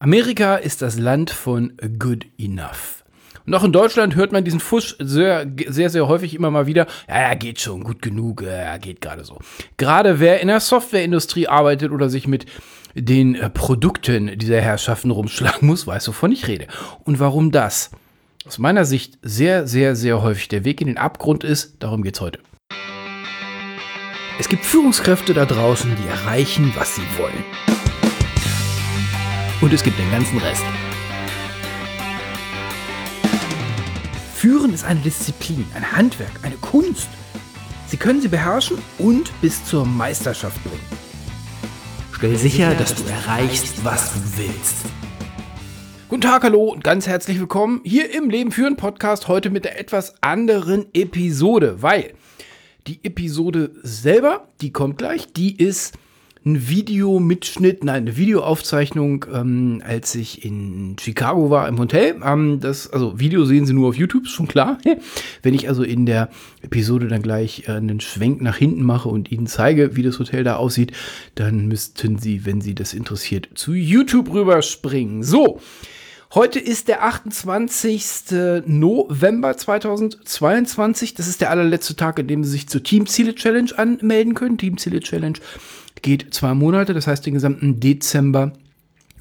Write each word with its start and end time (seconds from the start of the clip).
Amerika 0.00 0.54
ist 0.54 0.80
das 0.80 0.96
Land 0.96 1.30
von 1.30 1.72
good 1.98 2.24
enough. 2.38 3.04
Und 3.46 3.54
auch 3.54 3.64
in 3.64 3.72
Deutschland 3.72 4.14
hört 4.14 4.30
man 4.30 4.44
diesen 4.44 4.60
Fusch 4.60 4.94
sehr, 5.00 5.50
sehr, 5.66 5.90
sehr 5.90 6.06
häufig 6.06 6.36
immer 6.36 6.52
mal 6.52 6.68
wieder. 6.68 6.86
Ja, 7.08 7.34
geht 7.34 7.60
schon, 7.60 7.82
gut 7.82 8.00
genug, 8.00 8.42
ja, 8.42 8.76
geht 8.76 9.00
gerade 9.00 9.24
so. 9.24 9.38
Gerade 9.76 10.20
wer 10.20 10.40
in 10.40 10.46
der 10.46 10.60
Softwareindustrie 10.60 11.48
arbeitet 11.48 11.90
oder 11.90 12.08
sich 12.08 12.28
mit 12.28 12.46
den 12.94 13.34
äh, 13.34 13.50
Produkten 13.50 14.38
dieser 14.38 14.60
Herrschaften 14.60 15.10
rumschlagen 15.10 15.66
muss, 15.66 15.86
weiß, 15.88 16.06
wovon 16.06 16.30
ich 16.30 16.46
rede. 16.46 16.68
Und 17.02 17.18
warum 17.18 17.50
das 17.50 17.90
aus 18.46 18.58
meiner 18.58 18.84
Sicht 18.84 19.18
sehr, 19.22 19.66
sehr, 19.66 19.96
sehr 19.96 20.22
häufig 20.22 20.46
der 20.46 20.64
Weg 20.64 20.80
in 20.80 20.86
den 20.86 20.98
Abgrund 20.98 21.42
ist, 21.42 21.82
darum 21.82 22.02
geht's 22.02 22.20
heute. 22.20 22.38
Es 24.38 24.48
gibt 24.48 24.64
Führungskräfte 24.64 25.34
da 25.34 25.44
draußen, 25.44 25.90
die 25.96 26.08
erreichen, 26.08 26.72
was 26.76 26.94
sie 26.94 27.02
wollen. 27.16 27.77
Und 29.60 29.72
es 29.72 29.82
gibt 29.82 29.98
den 29.98 30.08
ganzen 30.12 30.38
Rest. 30.38 30.62
Führen 34.36 34.72
ist 34.72 34.84
eine 34.84 35.00
Disziplin, 35.00 35.66
ein 35.74 35.90
Handwerk, 35.90 36.30
eine 36.42 36.54
Kunst. 36.54 37.08
Sie 37.88 37.96
können 37.96 38.20
sie 38.20 38.28
beherrschen 38.28 38.78
und 38.98 39.32
bis 39.40 39.64
zur 39.64 39.84
Meisterschaft 39.84 40.62
bringen. 40.62 40.78
Stell 42.12 42.36
sicher, 42.36 42.72
dass 42.76 42.94
du 42.94 43.02
erreichst, 43.10 43.84
was 43.84 44.12
du 44.12 44.20
willst. 44.36 44.76
Guten 46.08 46.22
Tag, 46.22 46.44
hallo 46.44 46.68
und 46.68 46.84
ganz 46.84 47.08
herzlich 47.08 47.40
willkommen 47.40 47.80
hier 47.82 48.14
im 48.14 48.30
Leben 48.30 48.52
führen 48.52 48.76
Podcast 48.76 49.26
heute 49.26 49.50
mit 49.50 49.64
der 49.64 49.80
etwas 49.80 50.14
anderen 50.22 50.86
Episode, 50.94 51.82
weil 51.82 52.14
die 52.86 53.00
Episode 53.02 53.72
selber, 53.82 54.46
die 54.60 54.72
kommt 54.72 54.98
gleich, 54.98 55.32
die 55.32 55.56
ist 55.56 55.98
ein 56.48 56.68
Videomitschnitt, 56.68 57.84
nein, 57.84 58.02
eine 58.02 58.16
Videoaufzeichnung, 58.16 59.26
ähm, 59.32 59.82
als 59.86 60.14
ich 60.14 60.44
in 60.44 60.96
Chicago 60.98 61.50
war 61.50 61.68
im 61.68 61.78
Hotel. 61.78 62.16
Ähm, 62.24 62.60
das, 62.60 62.90
also 62.90 63.18
Video 63.18 63.44
sehen 63.44 63.66
Sie 63.66 63.74
nur 63.74 63.88
auf 63.88 63.96
YouTube, 63.96 64.24
ist 64.24 64.32
schon 64.32 64.48
klar. 64.48 64.78
Wenn 65.42 65.54
ich 65.54 65.68
also 65.68 65.82
in 65.82 66.06
der 66.06 66.30
Episode 66.62 67.08
dann 67.08 67.22
gleich 67.22 67.68
äh, 67.68 67.72
einen 67.72 68.00
Schwenk 68.00 68.40
nach 68.40 68.56
hinten 68.56 68.82
mache 68.82 69.08
und 69.08 69.30
Ihnen 69.30 69.46
zeige, 69.46 69.96
wie 69.96 70.02
das 70.02 70.18
Hotel 70.18 70.44
da 70.44 70.56
aussieht, 70.56 70.92
dann 71.34 71.68
müssten 71.68 72.18
Sie, 72.18 72.46
wenn 72.46 72.60
Sie 72.60 72.74
das 72.74 72.94
interessiert, 72.94 73.48
zu 73.54 73.74
YouTube 73.74 74.32
rüberspringen. 74.32 75.22
So. 75.22 75.60
Heute 76.34 76.58
ist 76.58 76.88
der 76.88 77.04
28. 77.04 78.66
November 78.66 79.56
2022. 79.56 81.14
Das 81.14 81.26
ist 81.26 81.40
der 81.40 81.50
allerletzte 81.50 81.96
Tag, 81.96 82.20
an 82.20 82.26
dem 82.26 82.44
Sie 82.44 82.50
sich 82.50 82.68
zur 82.68 82.82
Teamziele 82.82 83.34
Challenge 83.34 83.70
anmelden 83.74 84.34
können. 84.34 84.58
Teamziele 84.58 85.00
Challenge 85.00 85.38
geht 86.02 86.32
zwei 86.34 86.54
Monate, 86.54 86.94
das 86.94 87.06
heißt 87.06 87.26
den 87.26 87.34
gesamten 87.34 87.80
Dezember 87.80 88.52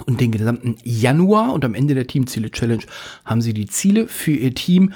und 0.05 0.21
den 0.21 0.31
gesamten 0.31 0.75
Januar. 0.83 1.53
Und 1.53 1.65
am 1.65 1.73
Ende 1.73 1.95
der 1.95 2.07
Teamziele 2.07 2.51
Challenge 2.51 2.83
haben 3.25 3.41
sie 3.41 3.53
die 3.53 3.67
Ziele 3.67 4.07
für 4.07 4.31
ihr 4.31 4.53
Team 4.53 4.93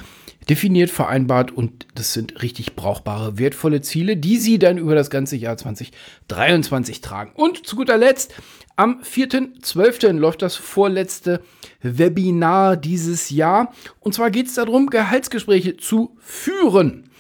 definiert, 0.50 0.90
vereinbart 0.90 1.52
und 1.52 1.86
das 1.94 2.14
sind 2.14 2.42
richtig 2.42 2.76
brauchbare, 2.76 3.38
wertvolle 3.38 3.82
Ziele, 3.82 4.18
die 4.18 4.38
sie 4.38 4.58
dann 4.58 4.78
über 4.78 4.96
das 4.96 5.10
ganze 5.10 5.36
Jahr 5.36 5.56
2023 5.56 7.02
tragen. 7.02 7.32
Und 7.36 7.66
zu 7.66 7.76
guter 7.76 7.98
Letzt, 7.98 8.34
am 8.76 9.02
4.12. 9.02 10.14
läuft 10.14 10.42
das 10.42 10.56
vorletzte 10.56 11.42
Webinar 11.82 12.76
dieses 12.76 13.30
Jahr. 13.30 13.74
Und 14.00 14.16
zwar 14.16 14.32
geht 14.32 14.48
es 14.48 14.56
darum, 14.56 14.88
Gehaltsgespräche 14.88 15.78
zu 15.78 16.18
führen 16.20 17.11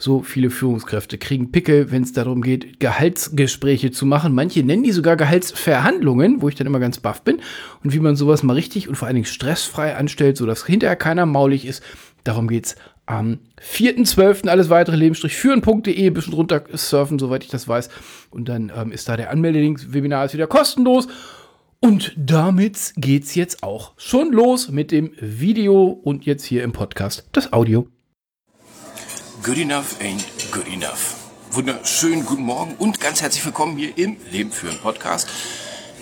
so 0.00 0.22
viele 0.22 0.48
Führungskräfte 0.48 1.18
kriegen 1.18 1.52
Pickel, 1.52 1.90
wenn 1.90 2.02
es 2.02 2.14
darum 2.14 2.40
geht, 2.40 2.80
Gehaltsgespräche 2.80 3.90
zu 3.90 4.06
machen. 4.06 4.34
Manche 4.34 4.62
nennen 4.62 4.82
die 4.82 4.92
sogar 4.92 5.16
Gehaltsverhandlungen, 5.16 6.40
wo 6.40 6.48
ich 6.48 6.54
dann 6.54 6.66
immer 6.66 6.80
ganz 6.80 6.98
baff 6.98 7.22
bin. 7.22 7.40
Und 7.84 7.92
wie 7.92 8.00
man 8.00 8.16
sowas 8.16 8.42
mal 8.42 8.54
richtig 8.54 8.88
und 8.88 8.94
vor 8.94 9.06
allen 9.06 9.16
Dingen 9.16 9.26
stressfrei 9.26 9.94
anstellt, 9.94 10.38
sodass 10.38 10.64
hinterher 10.64 10.96
keiner 10.96 11.26
maulig 11.26 11.66
ist. 11.66 11.82
Darum 12.24 12.48
geht's 12.48 12.76
am 13.04 13.40
4.12. 13.60 14.48
Alles 14.48 14.70
weitere 14.70 14.96
Lebenstrich-führen.de, 14.96 16.06
ein 16.06 16.14
bisschen 16.14 16.32
runter 16.32 16.64
surfen, 16.72 17.18
soweit 17.18 17.44
ich 17.44 17.50
das 17.50 17.68
weiß. 17.68 17.90
Und 18.30 18.48
dann 18.48 18.72
ähm, 18.74 18.92
ist 18.92 19.06
da 19.08 19.18
der 19.18 19.30
Anmeldelink. 19.30 19.92
Webinar 19.92 20.24
ist 20.24 20.32
wieder 20.32 20.46
kostenlos. 20.46 21.08
Und 21.80 22.14
damit 22.16 22.94
geht's 22.96 23.34
jetzt 23.34 23.62
auch 23.62 23.92
schon 23.96 24.32
los 24.32 24.70
mit 24.70 24.92
dem 24.92 25.12
Video 25.18 25.84
und 25.88 26.24
jetzt 26.24 26.44
hier 26.44 26.62
im 26.62 26.72
Podcast 26.72 27.28
das 27.32 27.52
Audio. 27.52 27.86
Good 29.42 29.56
enough 29.56 29.98
ain't 30.00 30.22
good 30.52 30.68
enough. 30.68 31.16
Wunderschönen 31.52 32.26
guten 32.26 32.42
Morgen 32.42 32.74
und 32.74 33.00
ganz 33.00 33.22
herzlich 33.22 33.42
willkommen 33.46 33.78
hier 33.78 33.96
im 33.96 34.18
Leben 34.30 34.52
führen 34.52 34.78
Podcast. 34.78 35.28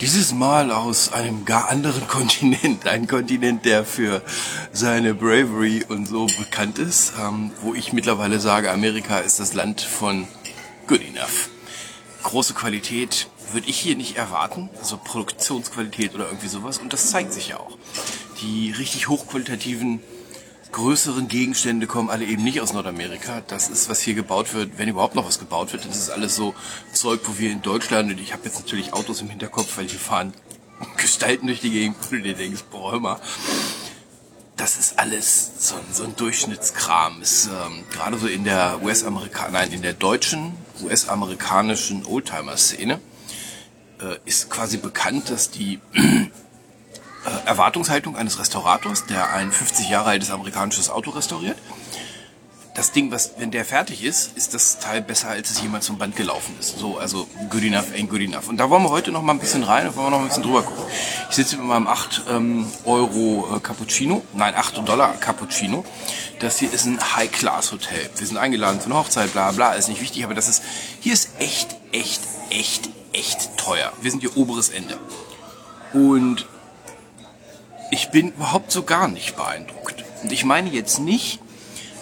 Dieses 0.01 0.33
Mal 0.33 0.73
aus 0.73 1.13
einem 1.13 1.45
gar 1.45 1.69
anderen 1.69 2.09
Kontinent, 2.09 2.89
ein 2.89 3.07
Kontinent, 3.07 3.65
der 3.65 3.85
für 3.85 4.23
seine 4.73 5.15
Bravery 5.15 5.85
und 5.89 6.09
so 6.09 6.27
bekannt 6.27 6.81
ist, 6.81 7.13
ähm, 7.21 7.53
wo 7.63 7.75
ich 7.75 7.93
mittlerweile 7.93 8.41
sage, 8.41 8.73
Amerika 8.73 9.19
ist 9.19 9.39
das 9.39 9.55
Land 9.55 9.83
von 9.83 10.27
good 10.89 11.03
enough. 11.07 11.51
Große 12.25 12.55
Qualität 12.55 13.29
würde 13.53 13.69
ich 13.69 13.79
hier 13.79 13.95
nicht 13.95 14.17
erwarten, 14.17 14.69
also 14.81 14.97
Produktionsqualität 14.97 16.13
oder 16.15 16.27
irgendwie 16.27 16.49
sowas 16.49 16.79
und 16.79 16.93
das 16.93 17.11
zeigt 17.11 17.33
sich 17.33 17.49
ja 17.49 17.59
auch. 17.59 17.79
Die 18.41 18.73
richtig 18.73 19.09
hochqualitativen 19.09 20.01
größeren 20.73 21.29
Gegenstände 21.29 21.87
kommen 21.87 22.11
alle 22.11 22.25
eben 22.25 22.45
nicht 22.45 22.61
aus 22.61 22.73
Nordamerika. 22.73 23.43
Das 23.47 23.69
ist, 23.69 23.89
was 23.89 24.01
hier 24.01 24.15
gebaut 24.15 24.55
wird, 24.55 24.79
wenn 24.79 24.89
überhaupt 24.89 25.15
noch 25.15 25.27
was 25.27 25.39
gebaut 25.39 25.73
wird. 25.73 25.85
Das 25.85 25.97
ist 25.97 26.11
alles 26.11 26.37
so 26.37 26.55
Zeug, 26.93 27.21
wo 27.25 27.39
wir 27.39 27.51
in 27.51 27.63
Deutschland, 27.63 28.11
und 28.11 28.21
ich 28.21 28.33
habe 28.33 28.45
jetzt 28.45 28.59
natürlich 28.59 28.93
Autos 28.93 29.21
im 29.21 29.29
Hinterkopf, 29.29 29.77
weil 29.77 29.89
hier 29.89 29.99
fahren 29.99 30.33
Gestalten 30.97 31.47
durch 31.47 31.61
die 31.61 31.71
Gegend, 31.71 31.97
wo 32.01 32.17
du 32.17 32.23
dir 32.23 32.35
denkst, 32.35 32.65
boah, 32.71 32.93
hör 32.93 33.01
mal. 33.01 33.21
Das 34.57 34.77
ist 34.77 34.99
alles 34.99 35.53
so, 35.59 35.77
so 35.93 36.03
ein 36.03 36.17
Durchschnittskram. 36.17 37.23
Ist 37.23 37.47
ähm, 37.47 37.85
gerade 37.93 38.19
so 38.19 38.27
in 38.27 38.45
der 38.45 38.83
US-Amerikan, 38.83 39.53
nein, 39.53 39.73
in 39.73 39.83
der 39.83 39.93
deutschen, 39.93 40.53
US-amerikanischen 40.83 42.05
Oldtimer-Szene 42.05 43.01
äh, 44.01 44.17
ist 44.25 44.51
quasi 44.51 44.79
bekannt, 44.79 45.31
dass 45.31 45.51
die 45.51 45.81
Erwartungshaltung 47.47 48.17
eines 48.17 48.39
Restaurators, 48.39 49.07
der 49.07 49.33
ein 49.33 49.53
50 49.53 49.89
Jahre 49.89 50.11
altes 50.11 50.31
amerikanisches 50.31 50.91
Auto 50.91 51.11
restauriert. 51.11 51.57
Das 52.79 52.93
Ding, 52.93 53.11
was, 53.11 53.33
wenn 53.39 53.51
der 53.51 53.65
fertig 53.65 54.05
ist, 54.05 54.37
ist 54.37 54.55
das 54.55 54.79
Teil 54.79 55.03
besser, 55.03 55.31
als 55.31 55.51
es 55.51 55.61
jemals 55.61 55.87
zum 55.87 55.99
Band 55.99 56.15
gelaufen 56.15 56.55
ist. 56.61 56.79
So, 56.79 56.97
also 56.97 57.27
good 57.51 57.65
enough 57.65 57.87
ain't 57.93 58.07
good 58.07 58.21
enough. 58.21 58.47
Und 58.49 58.59
da 58.59 58.71
wollen 58.71 58.85
wir 58.85 58.91
heute 58.91 59.11
noch 59.11 59.21
mal 59.21 59.33
ein 59.33 59.41
bisschen 59.41 59.65
rein 59.65 59.89
und 59.89 59.97
wollen 59.97 60.07
wir 60.07 60.11
noch 60.11 60.21
ein 60.21 60.29
bisschen 60.29 60.45
drüber 60.45 60.63
gucken. 60.63 60.85
Ich 61.29 61.35
sitze 61.35 61.57
mit 61.57 61.67
meinem 61.67 61.89
8 61.89 62.23
ähm, 62.31 62.71
Euro 62.85 63.57
äh, 63.57 63.59
Cappuccino, 63.59 64.23
nein, 64.33 64.55
8 64.55 64.87
Dollar 64.89 65.15
Cappuccino. 65.15 65.85
Das 66.39 66.61
hier 66.61 66.73
ist 66.73 66.87
ein 66.87 67.01
High-Class-Hotel. 67.17 68.11
Wir 68.17 68.27
sind 68.29 68.37
eingeladen 68.37 68.81
zu 68.81 68.87
einer 68.87 69.01
Hochzeit, 69.01 69.33
bla 69.33 69.51
bla, 69.51 69.73
ist 69.73 69.89
nicht 69.89 70.01
wichtig, 70.01 70.23
aber 70.23 70.35
das 70.35 70.49
ist, 70.49 70.63
hier 71.01 71.15
ist 71.15 71.31
echt, 71.41 71.75
echt, 71.91 72.21
echt, 72.51 72.91
echt 73.13 73.57
teuer. 73.57 73.93
Wir 74.01 74.13
sind 74.13 74.21
hier 74.21 74.37
oberes 74.37 74.69
Ende. 74.69 74.97
Und 75.93 76.47
ich 77.91 78.11
bin 78.11 78.29
überhaupt 78.33 78.71
so 78.71 78.83
gar 78.83 79.09
nicht 79.09 79.37
beeindruckt. 79.37 80.05
Und 80.23 80.33
ich 80.33 80.45
meine 80.45 80.71
jetzt 80.71 80.99
nicht 80.99 81.41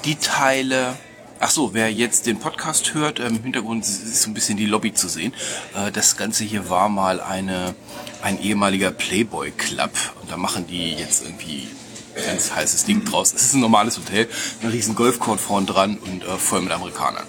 die 0.04 0.16
Teile. 0.16 0.96
Ach 1.38 1.50
so, 1.50 1.74
wer 1.74 1.92
jetzt 1.92 2.26
den 2.26 2.38
Podcast 2.38 2.94
hört, 2.94 3.18
im 3.18 3.42
Hintergrund 3.42 3.84
ist 3.84 4.22
so 4.22 4.30
ein 4.30 4.34
bisschen 4.34 4.56
die 4.56 4.64
Lobby 4.64 4.94
zu 4.94 5.08
sehen. 5.08 5.34
Äh, 5.74 5.92
das 5.92 6.16
Ganze 6.16 6.44
hier 6.44 6.70
war 6.70 6.88
mal 6.88 7.20
eine, 7.20 7.74
ein 8.22 8.40
ehemaliger 8.40 8.90
Playboy 8.90 9.50
Club 9.50 9.90
und 10.22 10.30
da 10.30 10.38
machen 10.38 10.66
die 10.66 10.94
jetzt 10.94 11.22
irgendwie 11.24 11.68
ganz 12.24 12.54
heißes 12.54 12.86
Ding 12.86 13.04
draus. 13.04 13.34
Es 13.34 13.42
ist 13.42 13.54
ein 13.54 13.60
normales 13.60 13.98
Hotel, 13.98 14.28
ein 14.62 14.70
riesen 14.70 14.94
Golfcourt 14.94 15.38
vorn 15.38 15.66
dran 15.66 15.98
und 15.98 16.24
äh, 16.24 16.38
voll 16.38 16.62
mit 16.62 16.72
Amerikanern. 16.72 17.24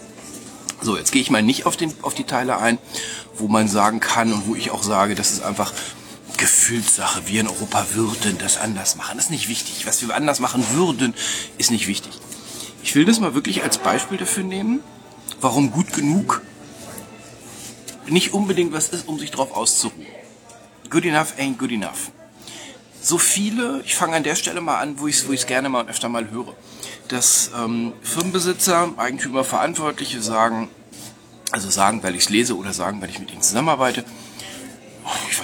So, 0.79 0.95
jetzt 0.95 1.11
gehe 1.11 1.21
ich 1.21 1.29
mal 1.29 1.43
nicht 1.43 1.65
auf, 1.65 1.75
den, 1.75 1.93
auf 2.03 2.13
die 2.13 2.23
Teile 2.23 2.59
ein, 2.59 2.77
wo 3.35 3.47
man 3.47 3.67
sagen 3.67 3.99
kann 3.99 4.31
und 4.31 4.47
wo 4.47 4.55
ich 4.55 4.71
auch 4.71 4.83
sage, 4.83 5.15
das 5.15 5.31
ist 5.31 5.43
einfach 5.43 5.73
Gefühlssache. 6.37 7.27
Wir 7.27 7.41
in 7.41 7.47
Europa 7.47 7.87
würden 7.93 8.37
das 8.37 8.57
anders 8.57 8.95
machen. 8.95 9.17
Das 9.17 9.25
ist 9.25 9.31
nicht 9.31 9.49
wichtig. 9.49 9.85
Was 9.85 10.01
wir 10.01 10.15
anders 10.15 10.39
machen 10.39 10.63
würden, 10.73 11.13
ist 11.57 11.71
nicht 11.71 11.87
wichtig. 11.87 12.13
Ich 12.83 12.95
will 12.95 13.05
das 13.05 13.19
mal 13.19 13.33
wirklich 13.33 13.63
als 13.63 13.79
Beispiel 13.79 14.17
dafür 14.17 14.43
nehmen, 14.43 14.81
warum 15.41 15.71
gut 15.71 15.93
genug 15.93 16.41
nicht 18.09 18.33
unbedingt 18.33 18.73
was 18.73 18.89
ist, 18.89 19.07
um 19.07 19.19
sich 19.19 19.31
drauf 19.31 19.55
auszuruhen. 19.55 20.05
Good 20.89 21.05
enough 21.05 21.33
ain't 21.37 21.57
good 21.57 21.71
enough. 21.71 22.11
So 23.01 23.17
viele, 23.17 23.81
ich 23.85 23.95
fange 23.95 24.15
an 24.15 24.23
der 24.23 24.35
Stelle 24.35 24.61
mal 24.61 24.79
an, 24.79 24.99
wo 24.99 25.07
ich 25.07 25.17
es 25.17 25.27
wo 25.27 25.47
gerne 25.47 25.69
mal 25.69 25.81
und 25.81 25.89
öfter 25.89 26.09
mal 26.09 26.29
höre, 26.31 26.55
dass 27.07 27.51
ähm, 27.57 27.93
Firmenbesitzer, 28.01 28.93
Eigentümer, 28.97 29.43
Verantwortliche 29.43 30.21
sagen, 30.21 30.69
also 31.51 31.69
sagen, 31.69 32.03
weil 32.03 32.15
ich 32.15 32.23
es 32.23 32.29
lese 32.29 32.57
oder 32.57 32.73
sagen, 32.73 33.01
weil 33.01 33.09
ich 33.09 33.19
mit 33.19 33.31
ihnen 33.31 33.41
zusammenarbeite, 33.41 34.03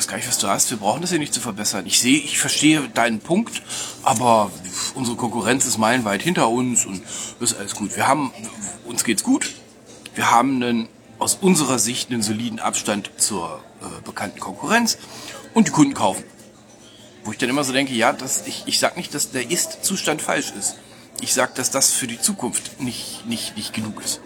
weiß 0.03 0.09
gar 0.09 0.17
nicht, 0.17 0.27
was 0.27 0.37
du 0.37 0.49
hast. 0.49 0.69
Wir 0.69 0.77
brauchen 0.77 0.99
das 0.99 1.11
hier 1.11 1.19
nicht 1.19 1.33
zu 1.33 1.39
verbessern. 1.39 1.85
Ich 1.85 2.01
sehe, 2.01 2.17
ich 2.17 2.37
verstehe 2.37 2.89
deinen 2.89 3.19
Punkt, 3.19 3.61
aber 4.03 4.51
unsere 4.95 5.15
Konkurrenz 5.15 5.65
ist 5.65 5.77
meilenweit 5.77 6.21
hinter 6.21 6.49
uns 6.49 6.85
und 6.85 7.01
ist 7.39 7.55
alles 7.55 7.73
gut. 7.73 7.95
Wir 7.95 8.05
haben, 8.05 8.33
uns 8.83 9.05
geht's 9.05 9.23
gut. 9.23 9.53
Wir 10.13 10.29
haben 10.29 10.61
einen, 10.61 10.89
aus 11.19 11.35
unserer 11.35 11.79
Sicht 11.79 12.11
einen 12.11 12.21
soliden 12.21 12.59
Abstand 12.59 13.11
zur 13.15 13.63
äh, 13.81 14.01
bekannten 14.03 14.41
Konkurrenz 14.41 14.97
und 15.53 15.69
die 15.69 15.71
Kunden 15.71 15.93
kaufen. 15.93 16.25
Wo 17.23 17.31
ich 17.31 17.37
dann 17.37 17.47
immer 17.47 17.63
so 17.63 17.71
denke, 17.71 17.93
ja, 17.93 18.11
das, 18.11 18.45
ich, 18.45 18.63
ich 18.65 18.79
sag 18.79 18.97
nicht, 18.97 19.15
dass 19.15 19.31
der 19.31 19.49
Ist-Zustand 19.49 20.21
falsch 20.21 20.51
ist. 20.59 20.75
Ich 21.21 21.33
sag, 21.33 21.55
dass 21.55 21.71
das 21.71 21.93
für 21.93 22.07
die 22.07 22.19
Zukunft 22.19 22.81
nicht, 22.81 23.25
nicht, 23.25 23.55
nicht 23.55 23.73
genug 23.73 24.03
ist. 24.03 24.19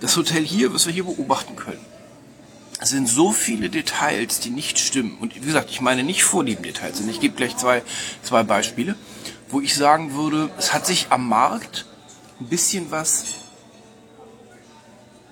Das 0.00 0.16
Hotel 0.16 0.42
hier, 0.42 0.72
was 0.72 0.86
wir 0.86 0.94
hier 0.94 1.04
beobachten 1.04 1.54
können, 1.54 1.84
sind 2.90 3.08
so 3.08 3.32
viele 3.32 3.70
Details, 3.70 4.40
die 4.40 4.50
nicht 4.50 4.78
stimmen. 4.78 5.16
Und 5.20 5.34
wie 5.34 5.40
gesagt, 5.40 5.70
ich 5.70 5.80
meine 5.80 6.02
nicht 6.02 6.24
Vorliebendetails. 6.24 7.00
Und 7.00 7.08
ich 7.08 7.20
gebe 7.20 7.36
gleich 7.36 7.56
zwei, 7.56 7.82
zwei 8.22 8.42
Beispiele, 8.42 8.96
wo 9.48 9.60
ich 9.60 9.74
sagen 9.74 10.14
würde, 10.14 10.50
es 10.58 10.72
hat 10.72 10.86
sich 10.86 11.06
am 11.10 11.28
Markt 11.28 11.86
ein 12.40 12.46
bisschen 12.48 12.90
was 12.90 13.24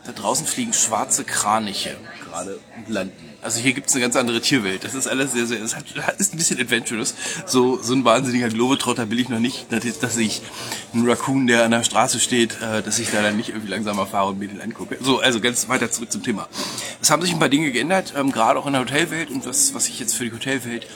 da 0.05 0.13
draußen 0.13 0.47
fliegen 0.47 0.73
schwarze 0.73 1.25
Kraniche 1.25 1.97
gerade 2.33 2.59
landen. 2.89 3.31
Also 3.43 3.61
hier 3.61 3.73
gibt's 3.73 3.93
eine 3.95 4.03
ganz 4.03 4.17
andere 4.17 4.41
Tierwelt. 4.41 4.85
Das 4.85 4.95
ist 4.95 5.07
alles 5.07 5.33
sehr, 5.33 5.47
sehr, 5.47 5.61
es 5.63 5.75
ist 6.19 6.33
ein 6.33 6.37
bisschen 6.37 6.61
adventurous. 6.61 7.15
So, 7.47 7.81
so 7.83 7.95
ein 7.95 8.05
wahnsinniger 8.05 8.49
Globetrotter 8.49 9.11
will 9.11 9.21
ich 9.21 9.29
noch 9.29 9.39
nicht, 9.39 9.67
dass 9.71 10.17
ich 10.17 10.43
einen 10.93 11.09
Raccoon, 11.09 11.47
der 11.47 11.65
an 11.65 11.71
der 11.71 11.85
Straße 11.85 12.21
steht, 12.21 12.61
äh, 12.63 12.83
dass 12.83 12.99
ich 12.99 13.11
da 13.11 13.23
dann 13.23 13.37
nicht 13.37 13.51
irgendwie 13.51 13.69
langsamer 13.69 14.07
fahre 14.07 14.31
und 14.31 14.39
mir 14.39 14.49
den 14.49 14.61
angucke. 14.61 14.97
So, 15.01 15.21
also 15.21 15.41
ganz 15.41 15.69
weiter 15.69 15.91
zurück 15.91 16.11
zum 16.11 16.23
Thema. 16.23 16.49
Es 17.01 17.11
haben 17.11 17.23
sich 17.23 17.33
ein 17.33 17.39
paar 17.39 17.49
Dinge 17.49 17.71
geändert, 17.73 18.15
ähm, 18.17 18.33
gerade 18.33 18.59
auch 18.59 18.67
in 18.67 18.73
der 18.73 18.83
Hotelwelt 18.83 19.31
und 19.31 19.47
was, 19.47 19.75
was 19.75 19.89
ich 19.89 20.01
jetzt 20.01 20.15
für 20.15 20.25
die 20.25 20.33
Hotelwelt 20.33 20.87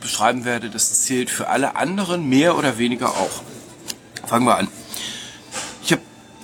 beschreiben 0.00 0.44
werde, 0.44 0.70
das 0.70 1.02
zählt 1.02 1.28
für 1.28 1.48
alle 1.48 1.74
anderen 1.74 2.28
mehr 2.28 2.56
oder 2.56 2.78
weniger 2.78 3.10
auch. 3.10 3.42
Fangen 4.26 4.46
wir 4.46 4.56
an 4.58 4.68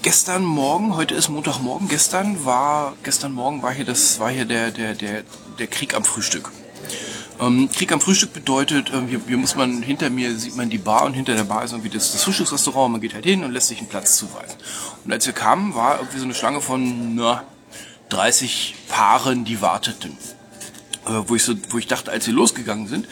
gestern 0.03 0.45
Morgen, 0.45 0.97
heute 0.97 1.15
ist 1.15 1.29
Montagmorgen, 1.29 1.89
gestern 1.89 2.45
war, 2.45 2.95
gestern 3.05 3.33
Morgen 3.33 3.63
war 3.63 3.73
hier 3.73 3.85
das, 3.85 4.19
war 4.19 4.31
hier 4.31 4.45
der, 4.45 4.73
der, 4.73 4.95
der, 4.95 5.23
der 5.59 5.67
Krieg 5.69 5.95
am 5.95 6.05
Frühstück. 6.05 6.51
Ähm, 7.41 7.71
Krieg 7.73 7.93
am 7.93 8.01
Frühstück 8.01 8.33
bedeutet, 8.33 8.91
äh, 8.91 9.01
hier, 9.09 9.21
hier 9.27 9.37
muss 9.37 9.55
man, 9.55 9.81
hinter 9.81 10.11
mir 10.11 10.37
sieht 10.37 10.57
man 10.57 10.71
die 10.71 10.79
Bar 10.79 11.05
und 11.05 11.15
hinter 11.15 11.35
der 11.35 11.45
Bar 11.45 11.65
ist 11.65 11.71
irgendwie 11.71 11.89
das, 11.89 12.11
das 12.13 12.25
Frühstücksrestaurant, 12.25 12.93
man 12.93 13.01
geht 13.01 13.15
halt 13.15 13.25
hin 13.25 13.45
und 13.45 13.53
lässt 13.53 13.69
sich 13.69 13.79
einen 13.79 13.89
Platz 13.89 14.17
zuweisen. 14.17 14.57
Und 15.05 15.13
als 15.13 15.25
wir 15.25 15.33
kamen, 15.33 15.75
war 15.75 15.99
irgendwie 15.99 16.19
so 16.19 16.25
eine 16.25 16.35
Schlange 16.35 16.61
von, 16.61 17.15
na, 17.15 17.45
30 18.09 18.75
Paaren, 18.89 19.45
die 19.45 19.63
warteten. 19.63 20.19
Äh, 21.07 21.23
wo 21.27 21.37
ich 21.37 21.45
so, 21.45 21.55
wo 21.71 21.79
ich 21.79 21.87
dachte, 21.87 22.11
als 22.11 22.25
sie 22.25 22.33
losgegangen 22.33 22.89
sind, 22.89 23.07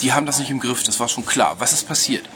die 0.00 0.12
haben 0.12 0.26
das 0.26 0.38
nicht 0.38 0.50
im 0.50 0.60
Griff, 0.60 0.84
das 0.84 1.00
war 1.00 1.08
schon 1.08 1.26
klar. 1.26 1.56
Was 1.58 1.72
ist 1.72 1.88
passiert? 1.88 2.28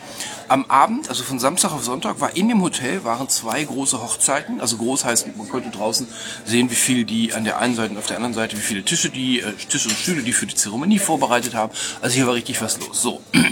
Am 0.48 0.66
Abend, 0.66 1.08
also 1.08 1.24
von 1.24 1.38
Samstag 1.38 1.72
auf 1.72 1.84
Sonntag, 1.84 2.20
war 2.20 2.36
in 2.36 2.48
dem 2.48 2.62
Hotel 2.62 3.04
waren 3.04 3.28
zwei 3.28 3.64
große 3.64 4.00
Hochzeiten. 4.02 4.60
Also 4.60 4.76
groß 4.76 5.04
heißt, 5.04 5.36
man 5.36 5.48
konnte 5.48 5.70
draußen 5.70 6.06
sehen, 6.44 6.70
wie 6.70 6.74
viel 6.74 7.04
die 7.04 7.32
an 7.32 7.44
der 7.44 7.58
einen 7.58 7.74
Seite 7.74 7.92
und 7.92 7.98
auf 7.98 8.06
der 8.06 8.16
anderen 8.16 8.34
Seite, 8.34 8.56
wie 8.56 8.62
viele 8.62 8.84
Tische 8.84 9.10
die, 9.10 9.40
äh, 9.40 9.52
Tische 9.52 9.88
und 9.88 9.96
Stühle, 9.96 10.22
die 10.22 10.32
für 10.32 10.46
die 10.46 10.54
Zeremonie 10.54 10.98
vorbereitet 10.98 11.54
haben. 11.54 11.72
Also 12.02 12.16
hier 12.16 12.26
war 12.26 12.34
richtig 12.34 12.60
was 12.60 12.78
los. 12.80 13.00
So. 13.00 13.20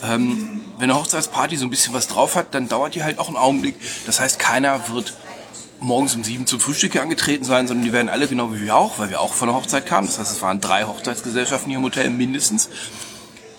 Ähm, 0.00 0.60
wenn 0.78 0.92
eine 0.92 1.00
Hochzeitsparty 1.00 1.56
so 1.56 1.66
ein 1.66 1.70
bisschen 1.70 1.92
was 1.92 2.06
drauf 2.06 2.36
hat, 2.36 2.54
dann 2.54 2.68
dauert 2.68 2.94
die 2.94 3.02
halt 3.02 3.18
auch 3.18 3.26
einen 3.26 3.36
Augenblick. 3.36 3.74
Das 4.06 4.20
heißt, 4.20 4.38
keiner 4.38 4.88
wird 4.90 5.12
morgens 5.80 6.14
um 6.14 6.24
sieben 6.24 6.46
zum 6.46 6.60
Frühstück 6.60 6.92
hier 6.92 7.02
angetreten 7.02 7.44
sein, 7.44 7.66
sondern 7.66 7.84
die 7.84 7.92
werden 7.92 8.08
alle 8.08 8.26
genau 8.28 8.52
wie 8.52 8.60
wir 8.60 8.76
auch, 8.76 8.98
weil 8.98 9.10
wir 9.10 9.20
auch 9.20 9.32
von 9.32 9.48
der 9.48 9.56
Hochzeit 9.56 9.86
kamen. 9.86 10.06
Das 10.06 10.18
heißt, 10.18 10.30
es 10.30 10.42
waren 10.42 10.60
drei 10.60 10.84
Hochzeitsgesellschaften 10.84 11.70
hier 11.70 11.78
im 11.78 11.84
Hotel 11.84 12.10
mindestens 12.10 12.68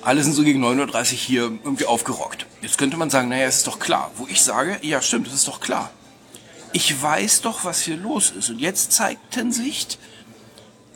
alle 0.10 0.24
sind 0.24 0.34
so 0.34 0.44
gegen 0.44 0.66
9.30 0.66 0.98
Uhr 0.98 1.18
hier 1.20 1.42
irgendwie 1.64 1.86
aufgerockt. 1.86 2.48
Jetzt 2.64 2.80
könnte 2.80 2.98
man 2.98 3.12
sagen, 3.12 3.30
naja, 3.30 3.46
es 3.46 3.58
ist 3.58 3.68
doch 3.68 3.78
klar. 3.78 4.10
Wo 4.16 4.26
ich 4.26 4.42
sage, 4.42 4.80
ja 4.82 5.04
stimmt, 5.04 5.28
es 5.28 5.34
ist 5.34 5.48
doch 5.48 5.60
klar. 5.60 5.92
Ich 6.74 7.00
weiß 7.00 7.42
doch, 7.42 7.64
was 7.64 7.84
hier 7.84 7.96
los 7.96 8.32
ist. 8.32 8.50
Und 8.50 8.58
jetzt 8.58 8.92
zeigten 8.92 9.52
sich 9.52 10.00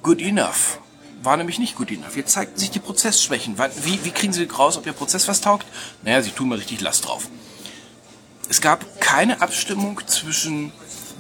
good 0.01 0.19
enough. 0.19 0.79
War 1.21 1.37
nämlich 1.37 1.59
nicht 1.59 1.75
good 1.75 1.91
enough. 1.91 2.17
Jetzt 2.17 2.31
zeigten 2.31 2.57
sich 2.59 2.71
die 2.71 2.79
Prozessschwächen. 2.79 3.55
Wie, 3.83 4.03
wie 4.03 4.09
kriegen 4.09 4.33
Sie 4.33 4.45
raus, 4.45 4.77
ob 4.77 4.87
Ihr 4.87 4.93
Prozess 4.93 5.27
was 5.27 5.41
taugt? 5.41 5.67
Naja, 6.01 6.23
Sie 6.23 6.31
tun 6.31 6.49
mal 6.49 6.57
richtig 6.57 6.81
Last 6.81 7.05
drauf. 7.05 7.27
Es 8.49 8.61
gab 8.61 8.99
keine 8.99 9.41
Abstimmung 9.41 10.01
zwischen 10.07 10.71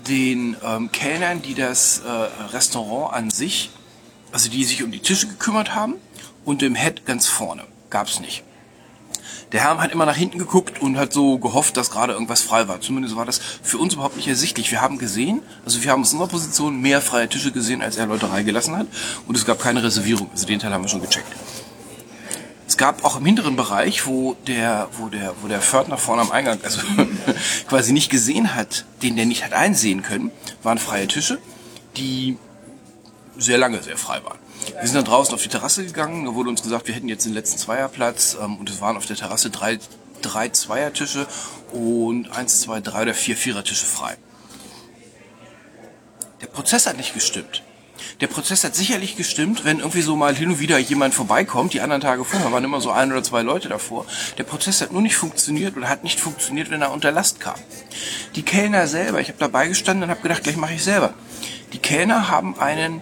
den 0.07 0.57
ähm, 0.63 0.91
Kellnern, 0.91 1.43
die 1.43 1.53
das 1.53 1.99
äh, 1.99 2.09
Restaurant 2.55 3.13
an 3.13 3.29
sich, 3.29 3.69
also 4.31 4.49
die 4.49 4.63
sich 4.63 4.81
um 4.81 4.89
die 4.89 4.99
Tische 4.99 5.27
gekümmert 5.27 5.75
haben, 5.75 5.93
und 6.43 6.63
dem 6.63 6.73
Head 6.73 7.05
ganz 7.05 7.27
vorne 7.27 7.67
gab's 7.93 8.19
nicht. 8.19 8.43
Der 9.53 9.61
Herr 9.61 9.77
hat 9.77 9.91
immer 9.91 10.07
nach 10.07 10.15
hinten 10.15 10.39
geguckt 10.39 10.81
und 10.81 10.97
hat 10.97 11.13
so 11.13 11.37
gehofft, 11.37 11.77
dass 11.77 11.91
gerade 11.91 12.13
irgendwas 12.13 12.41
frei 12.41 12.67
war. 12.67 12.81
Zumindest 12.81 13.15
war 13.15 13.25
das 13.25 13.39
für 13.61 13.77
uns 13.77 13.93
überhaupt 13.93 14.17
nicht 14.17 14.27
ersichtlich. 14.27 14.71
Wir 14.71 14.81
haben 14.81 14.97
gesehen, 14.97 15.43
also 15.63 15.83
wir 15.83 15.91
haben 15.91 16.01
aus 16.01 16.11
unserer 16.11 16.27
Position 16.27 16.81
mehr 16.81 17.01
freie 17.01 17.29
Tische 17.29 17.51
gesehen, 17.51 17.83
als 17.83 17.95
er 17.97 18.07
Leute 18.07 18.31
reingelassen 18.31 18.75
hat. 18.75 18.87
Und 19.27 19.37
es 19.37 19.45
gab 19.45 19.59
keine 19.59 19.83
Reservierung. 19.83 20.27
Also 20.31 20.47
den 20.47 20.59
Teil 20.59 20.73
haben 20.73 20.83
wir 20.83 20.89
schon 20.89 21.01
gecheckt. 21.01 21.31
Es 22.67 22.77
gab 22.77 23.05
auch 23.05 23.17
im 23.17 23.25
hinteren 23.27 23.55
Bereich, 23.55 24.07
wo 24.07 24.35
der, 24.47 24.87
wo 24.97 25.07
der, 25.09 25.35
wo 25.43 25.47
der 25.47 25.61
Pförtner 25.61 25.99
vorne 25.99 26.23
am 26.23 26.31
Eingang, 26.31 26.59
also 26.63 26.81
quasi 27.69 27.93
nicht 27.93 28.09
gesehen 28.09 28.55
hat, 28.55 28.85
den 29.03 29.15
der 29.15 29.27
nicht 29.27 29.45
hat 29.45 29.53
einsehen 29.53 30.01
können, 30.01 30.31
waren 30.63 30.79
freie 30.79 31.07
Tische, 31.07 31.37
die 31.95 32.37
sehr 33.37 33.59
lange 33.59 33.83
sehr 33.83 33.97
frei 33.97 34.23
waren. 34.23 34.39
Wir 34.79 34.87
sind 34.87 34.95
dann 34.95 35.05
draußen 35.05 35.33
auf 35.33 35.41
die 35.41 35.49
Terrasse 35.49 35.85
gegangen, 35.85 36.25
da 36.25 36.33
wurde 36.33 36.49
uns 36.49 36.61
gesagt, 36.61 36.87
wir 36.87 36.95
hätten 36.95 37.07
jetzt 37.07 37.25
den 37.25 37.33
letzten 37.33 37.57
Zweierplatz 37.57 38.37
ähm, 38.41 38.57
und 38.57 38.69
es 38.69 38.81
waren 38.81 38.97
auf 38.97 39.05
der 39.05 39.15
Terrasse 39.15 39.49
drei, 39.49 39.79
drei 40.21 40.49
Zweiertische 40.49 41.27
und 41.71 42.29
eins, 42.35 42.61
zwei, 42.61 42.81
drei 42.81 43.03
oder 43.03 43.13
vier 43.13 43.37
Vierertische 43.37 43.85
frei. 43.85 44.17
Der 46.41 46.47
Prozess 46.47 46.85
hat 46.87 46.97
nicht 46.97 47.13
gestimmt. 47.13 47.63
Der 48.19 48.27
Prozess 48.27 48.63
hat 48.63 48.75
sicherlich 48.75 49.15
gestimmt, 49.15 49.63
wenn 49.63 49.79
irgendwie 49.79 50.01
so 50.01 50.15
mal 50.15 50.35
hin 50.35 50.49
und 50.49 50.59
wieder 50.59 50.77
jemand 50.77 51.13
vorbeikommt. 51.13 51.73
Die 51.73 51.81
anderen 51.81 52.01
Tage 52.01 52.25
vorher 52.25 52.51
waren 52.51 52.63
immer 52.63 52.81
so 52.81 52.91
ein 52.91 53.11
oder 53.11 53.23
zwei 53.23 53.41
Leute 53.41 53.69
davor. 53.69 54.05
Der 54.37 54.43
Prozess 54.43 54.81
hat 54.81 54.91
nur 54.91 55.01
nicht 55.01 55.15
funktioniert 55.15 55.77
oder 55.77 55.89
hat 55.89 56.03
nicht 56.03 56.19
funktioniert, 56.19 56.69
wenn 56.69 56.81
er 56.81 56.91
unter 56.91 57.11
Last 57.11 57.39
kam. 57.39 57.55
Die 58.35 58.43
Kellner 58.43 58.87
selber, 58.87 59.21
ich 59.21 59.29
habe 59.29 59.39
dabei 59.39 59.67
gestanden 59.67 60.03
und 60.03 60.09
habe 60.09 60.21
gedacht, 60.21 60.43
gleich 60.43 60.57
mache 60.57 60.73
ich 60.73 60.83
selber. 60.83 61.13
Die 61.71 61.79
Kellner 61.79 62.29
haben 62.29 62.59
einen 62.59 63.01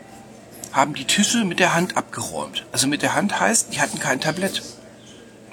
haben 0.71 0.94
die 0.94 1.06
Tische 1.06 1.44
mit 1.45 1.59
der 1.59 1.73
Hand 1.73 1.97
abgeräumt. 1.97 2.65
Also 2.71 2.88
mit 2.88 3.01
der 3.01 3.15
Hand 3.15 3.39
heißt, 3.39 3.73
die 3.73 3.81
hatten 3.81 4.00
kein 4.00 4.21
Tablett. 4.21 4.62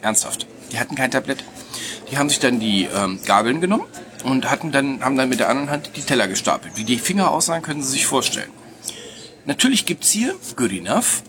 Ernsthaft. 0.00 0.46
Die 0.72 0.78
hatten 0.78 0.94
kein 0.94 1.10
Tablett. 1.10 1.44
Die 2.10 2.18
haben 2.18 2.28
sich 2.28 2.38
dann 2.38 2.60
die 2.60 2.84
ähm, 2.84 3.20
Gabeln 3.24 3.60
genommen 3.60 3.86
und 4.24 4.50
hatten 4.50 4.72
dann, 4.72 5.02
haben 5.02 5.16
dann 5.16 5.28
mit 5.28 5.40
der 5.40 5.48
anderen 5.48 5.70
Hand 5.70 5.90
die 5.96 6.02
Teller 6.02 6.28
gestapelt. 6.28 6.76
Wie 6.76 6.84
die 6.84 6.98
Finger 6.98 7.30
aussahen, 7.30 7.62
können 7.62 7.82
Sie 7.82 7.90
sich 7.90 8.06
vorstellen. 8.06 8.50
Natürlich 9.44 9.86
gibt's 9.86 10.10
hier, 10.10 10.34
good 10.56 10.72
enough, 10.72 11.22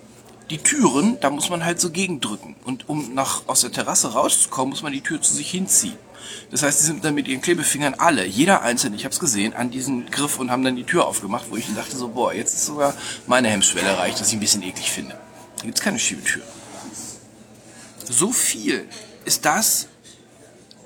die 0.49 0.57
Türen, 0.57 1.17
da 1.21 1.29
muss 1.29 1.49
man 1.49 1.63
halt 1.63 1.79
so 1.79 1.91
gegendrücken. 1.91 2.55
Und 2.65 2.89
um 2.89 3.13
nach, 3.13 3.43
aus 3.47 3.61
der 3.61 3.71
Terrasse 3.71 4.13
rauszukommen, 4.13 4.71
muss 4.71 4.83
man 4.83 4.93
die 4.93 5.01
Tür 5.01 5.21
zu 5.21 5.33
sich 5.33 5.49
hinziehen. 5.51 5.97
Das 6.51 6.63
heißt, 6.63 6.79
sie 6.79 6.85
sind 6.85 7.05
dann 7.05 7.15
mit 7.15 7.27
ihren 7.27 7.41
Klebefingern 7.41 7.95
alle, 7.95 8.25
jeder 8.25 8.61
einzelne, 8.61 8.95
ich 8.95 9.05
habe 9.05 9.13
es 9.13 9.19
gesehen, 9.19 9.53
an 9.53 9.71
diesen 9.71 10.09
Griff 10.09 10.39
und 10.39 10.51
haben 10.51 10.63
dann 10.63 10.75
die 10.75 10.83
Tür 10.83 11.05
aufgemacht, 11.05 11.45
wo 11.49 11.57
ich 11.57 11.65
dachte 11.75 11.95
so, 11.95 12.09
boah, 12.09 12.33
jetzt 12.33 12.53
ist 12.53 12.65
sogar 12.65 12.93
meine 13.27 13.49
Hemmschwelle 13.49 13.87
erreicht, 13.87 14.19
dass 14.19 14.29
ich 14.29 14.33
ein 14.33 14.39
bisschen 14.39 14.63
eklig 14.63 14.91
finde. 14.91 15.17
Da 15.57 15.65
gibt's 15.65 15.81
keine 15.81 15.99
Schiebetür. 15.99 16.43
So 18.09 18.31
viel 18.31 18.87
ist 19.25 19.45
das, 19.45 19.87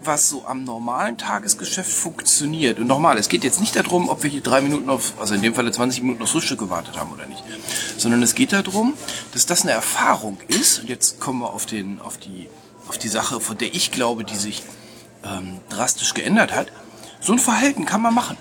was 0.05 0.29
so 0.29 0.45
am 0.45 0.63
normalen 0.63 1.17
Tagesgeschäft 1.17 1.91
funktioniert. 1.91 2.79
Und 2.79 2.87
nochmal, 2.87 3.17
es 3.17 3.29
geht 3.29 3.43
jetzt 3.43 3.59
nicht 3.59 3.75
darum, 3.75 4.09
ob 4.09 4.23
wir 4.23 4.29
hier 4.29 4.41
drei 4.41 4.61
Minuten 4.61 4.89
auf, 4.89 5.13
also 5.19 5.33
in 5.33 5.41
dem 5.41 5.55
Falle 5.55 5.71
20 5.71 6.03
Minuten 6.03 6.23
auf 6.23 6.29
Frühstück 6.29 6.59
gewartet 6.59 6.97
haben 6.97 7.11
oder 7.11 7.25
nicht. 7.25 7.43
Sondern 7.97 8.21
es 8.23 8.35
geht 8.35 8.53
darum, 8.53 8.93
dass 9.33 9.45
das 9.45 9.61
eine 9.61 9.71
Erfahrung 9.71 10.37
ist. 10.47 10.79
Und 10.79 10.89
jetzt 10.89 11.19
kommen 11.19 11.39
wir 11.39 11.53
auf 11.53 11.65
den, 11.65 12.01
auf 12.01 12.17
die, 12.17 12.49
auf 12.87 12.97
die 12.97 13.07
Sache, 13.07 13.39
von 13.39 13.57
der 13.57 13.73
ich 13.73 13.91
glaube, 13.91 14.23
die 14.23 14.35
sich 14.35 14.63
ähm, 15.23 15.59
drastisch 15.69 16.13
geändert 16.13 16.53
hat. 16.53 16.67
So 17.19 17.33
ein 17.33 17.39
Verhalten 17.39 17.85
kann 17.85 18.01
man 18.01 18.13
machen. 18.13 18.37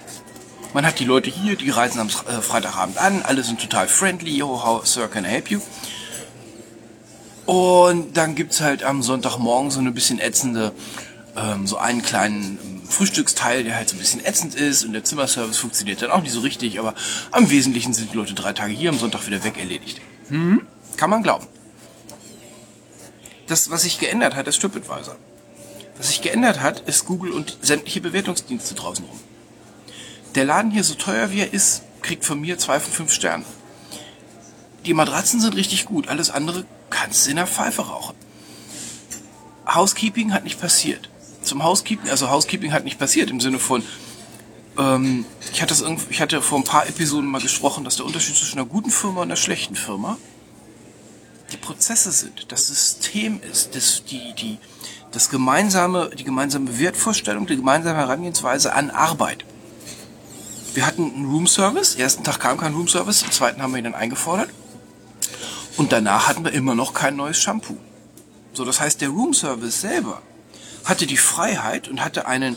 Man 0.74 0.86
hat 0.86 0.98
die 0.98 1.04
Leute 1.04 1.30
hier, 1.30 1.56
die 1.56 1.70
reisen 1.70 2.00
am 2.00 2.08
äh, 2.08 2.40
Freitagabend 2.40 2.98
an, 2.98 3.22
alle 3.22 3.42
sind 3.42 3.60
total 3.60 3.88
friendly, 3.88 4.36
yo, 4.36 4.64
how, 4.64 4.86
sir, 4.86 5.06
can 5.08 5.24
I 5.24 5.28
help 5.28 5.50
you? 5.50 5.60
Und 7.44 8.16
dann 8.16 8.34
gibt's 8.34 8.60
halt 8.60 8.82
am 8.82 9.02
Sonntagmorgen 9.02 9.70
so 9.70 9.80
eine 9.80 9.92
bisschen 9.92 10.18
ätzende, 10.18 10.72
ähm, 11.36 11.66
so 11.66 11.76
einen 11.76 12.02
kleinen 12.02 12.58
ähm, 12.64 12.82
Frühstücksteil, 12.88 13.64
der 13.64 13.76
halt 13.76 13.90
so 13.90 13.96
ein 13.96 13.98
bisschen 13.98 14.24
ätzend 14.24 14.54
ist 14.54 14.84
und 14.84 14.92
der 14.92 15.04
Zimmerservice 15.04 15.58
funktioniert 15.58 16.00
dann 16.00 16.10
auch 16.10 16.22
nicht 16.22 16.32
so 16.32 16.40
richtig, 16.40 16.78
aber 16.78 16.94
am 17.32 17.50
Wesentlichen 17.50 17.92
sind 17.92 18.12
die 18.12 18.16
Leute 18.16 18.34
drei 18.34 18.52
Tage 18.52 18.72
hier, 18.72 18.90
am 18.90 18.98
Sonntag 18.98 19.26
wieder 19.26 19.44
weg 19.44 19.58
erledigt. 19.58 20.00
Hm? 20.28 20.66
Kann 20.96 21.10
man 21.10 21.22
glauben. 21.22 21.46
Das, 23.46 23.70
was 23.70 23.82
sich 23.82 23.98
geändert 23.98 24.34
hat, 24.34 24.46
ist 24.46 24.60
TripAdvisor. 24.60 25.16
Was 25.96 26.08
sich 26.08 26.22
geändert 26.22 26.60
hat, 26.60 26.80
ist 26.80 27.04
Google 27.04 27.32
und 27.32 27.58
sämtliche 27.62 28.00
Bewertungsdienste 28.00 28.74
draußen 28.74 29.04
rum. 29.04 29.20
Der 30.34 30.44
Laden 30.44 30.70
hier, 30.70 30.84
so 30.84 30.94
teuer 30.94 31.30
wie 31.30 31.40
er 31.40 31.52
ist, 31.52 31.82
kriegt 32.00 32.24
von 32.24 32.40
mir 32.40 32.58
zwei 32.58 32.80
von 32.80 32.92
fünf 32.92 33.12
Sternen. 33.12 33.44
Die 34.86 34.94
Matratzen 34.94 35.40
sind 35.40 35.54
richtig 35.54 35.84
gut, 35.84 36.08
alles 36.08 36.30
andere 36.30 36.64
kannst 36.90 37.26
du 37.26 37.30
in 37.30 37.36
der 37.36 37.46
Pfeife 37.46 37.82
rauchen. 37.82 38.16
Housekeeping 39.66 40.32
hat 40.32 40.44
nicht 40.44 40.60
passiert. 40.60 41.08
Zum 41.42 41.62
Housekeeping, 41.62 42.10
also 42.10 42.30
Housekeeping 42.30 42.72
hat 42.72 42.84
nicht 42.84 42.98
passiert 42.98 43.30
im 43.30 43.40
Sinne 43.40 43.58
von, 43.58 43.84
ähm, 44.78 45.24
ich, 45.52 45.62
hatte 45.62 45.74
das 45.74 45.84
ich 46.10 46.20
hatte 46.20 46.42
vor 46.42 46.58
ein 46.58 46.64
paar 46.64 46.88
Episoden 46.88 47.28
mal 47.28 47.40
gesprochen, 47.40 47.84
dass 47.84 47.96
der 47.96 48.06
Unterschied 48.06 48.36
zwischen 48.36 48.58
einer 48.58 48.68
guten 48.68 48.90
Firma 48.90 49.20
und 49.20 49.28
einer 49.28 49.36
schlechten 49.36 49.76
Firma 49.76 50.18
die 51.52 51.56
Prozesse 51.58 52.10
sind, 52.12 52.50
das 52.50 52.68
System 52.68 53.40
ist, 53.42 53.74
das, 53.74 54.04
die, 54.04 54.32
die, 54.34 54.58
das 55.12 55.28
gemeinsame, 55.28 56.10
die 56.18 56.24
gemeinsame 56.24 56.78
Wertvorstellung, 56.78 57.46
die 57.46 57.56
gemeinsame 57.56 57.98
Herangehensweise 57.98 58.72
an 58.72 58.90
Arbeit. 58.90 59.44
Wir 60.74 60.86
hatten 60.86 61.12
einen 61.14 61.26
Room 61.26 61.46
Service. 61.46 61.94
Ersten 61.94 62.24
Tag 62.24 62.40
kam 62.40 62.56
kein 62.56 62.72
Room 62.72 62.88
Service, 62.88 63.22
am 63.22 63.30
zweiten 63.30 63.62
haben 63.62 63.72
wir 63.72 63.78
ihn 63.78 63.84
dann 63.84 63.94
eingefordert. 63.94 64.48
Und 65.76 65.92
danach 65.92 66.28
hatten 66.28 66.44
wir 66.44 66.52
immer 66.52 66.74
noch 66.74 66.94
kein 66.94 67.16
neues 67.16 67.38
Shampoo. 67.38 67.76
So, 68.54 68.64
das 68.64 68.80
heißt, 68.80 69.00
der 69.00 69.10
Room 69.10 69.34
Service 69.34 69.80
selber 69.80 70.22
hatte 70.84 71.06
die 71.06 71.16
Freiheit 71.16 71.88
und 71.88 72.04
hatte 72.04 72.26
einen, 72.26 72.56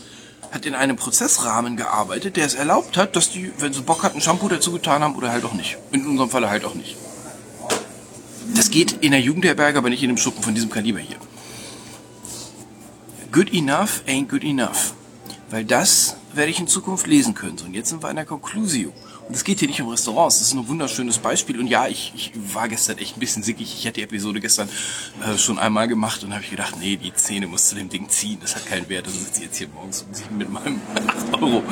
hat 0.50 0.66
in 0.66 0.74
einem 0.74 0.96
Prozessrahmen 0.96 1.76
gearbeitet, 1.76 2.36
der 2.36 2.46
es 2.46 2.54
erlaubt 2.54 2.96
hat, 2.96 3.16
dass 3.16 3.30
die, 3.30 3.52
wenn 3.58 3.72
sie 3.72 3.82
Bock 3.82 4.02
hatten, 4.02 4.20
Shampoo 4.20 4.48
dazu 4.48 4.72
getan 4.72 5.02
haben 5.02 5.14
oder 5.14 5.30
halt 5.30 5.44
auch 5.44 5.54
nicht. 5.54 5.76
In 5.92 6.06
unserem 6.06 6.30
Falle 6.30 6.50
halt 6.50 6.64
auch 6.64 6.74
nicht. 6.74 6.96
Das 8.54 8.70
geht 8.70 8.92
in 8.92 9.10
der 9.12 9.20
Jugendherberge, 9.20 9.78
aber 9.78 9.90
nicht 9.90 10.02
in 10.02 10.10
einem 10.10 10.18
Schuppen 10.18 10.42
von 10.42 10.54
diesem 10.54 10.70
Kaliber 10.70 11.00
hier. 11.00 11.16
Good 13.36 13.52
enough 13.52 14.02
ain't 14.08 14.28
good 14.30 14.42
enough. 14.44 14.94
Weil 15.50 15.66
das 15.66 16.16
werde 16.32 16.50
ich 16.50 16.58
in 16.58 16.68
Zukunft 16.68 17.06
lesen 17.06 17.34
können. 17.34 17.58
Und 17.66 17.74
jetzt 17.74 17.90
sind 17.90 18.02
wir 18.02 18.08
in 18.08 18.16
der 18.16 18.24
Conclusio. 18.24 18.94
Und 19.28 19.34
es 19.34 19.44
geht 19.44 19.58
hier 19.58 19.68
nicht 19.68 19.82
um 19.82 19.90
Restaurants. 19.90 20.38
Das 20.38 20.48
ist 20.48 20.54
ein 20.54 20.66
wunderschönes 20.66 21.18
Beispiel. 21.18 21.60
Und 21.60 21.66
ja, 21.66 21.86
ich, 21.86 22.14
ich 22.16 22.32
war 22.54 22.66
gestern 22.66 22.96
echt 22.96 23.18
ein 23.18 23.20
bisschen 23.20 23.42
sickig. 23.42 23.76
Ich 23.78 23.86
hatte 23.86 23.96
die 23.96 24.04
Episode 24.04 24.40
gestern 24.40 24.70
äh, 25.22 25.36
schon 25.36 25.58
einmal 25.58 25.86
gemacht 25.86 26.24
und 26.24 26.32
habe 26.32 26.44
ich 26.44 26.48
gedacht, 26.48 26.76
nee, 26.80 26.96
die 26.96 27.12
Zähne 27.12 27.46
muss 27.46 27.68
zu 27.68 27.74
dem 27.74 27.90
Ding 27.90 28.08
ziehen. 28.08 28.38
Das 28.40 28.56
hat 28.56 28.64
keinen 28.64 28.88
Wert. 28.88 29.06
Also 29.06 29.18
sitze 29.18 29.40
ich 29.40 29.46
jetzt 29.48 29.58
hier 29.58 29.68
morgens 29.68 30.06
mit 30.30 30.50
meinem 30.50 30.80
Euro 31.32 31.62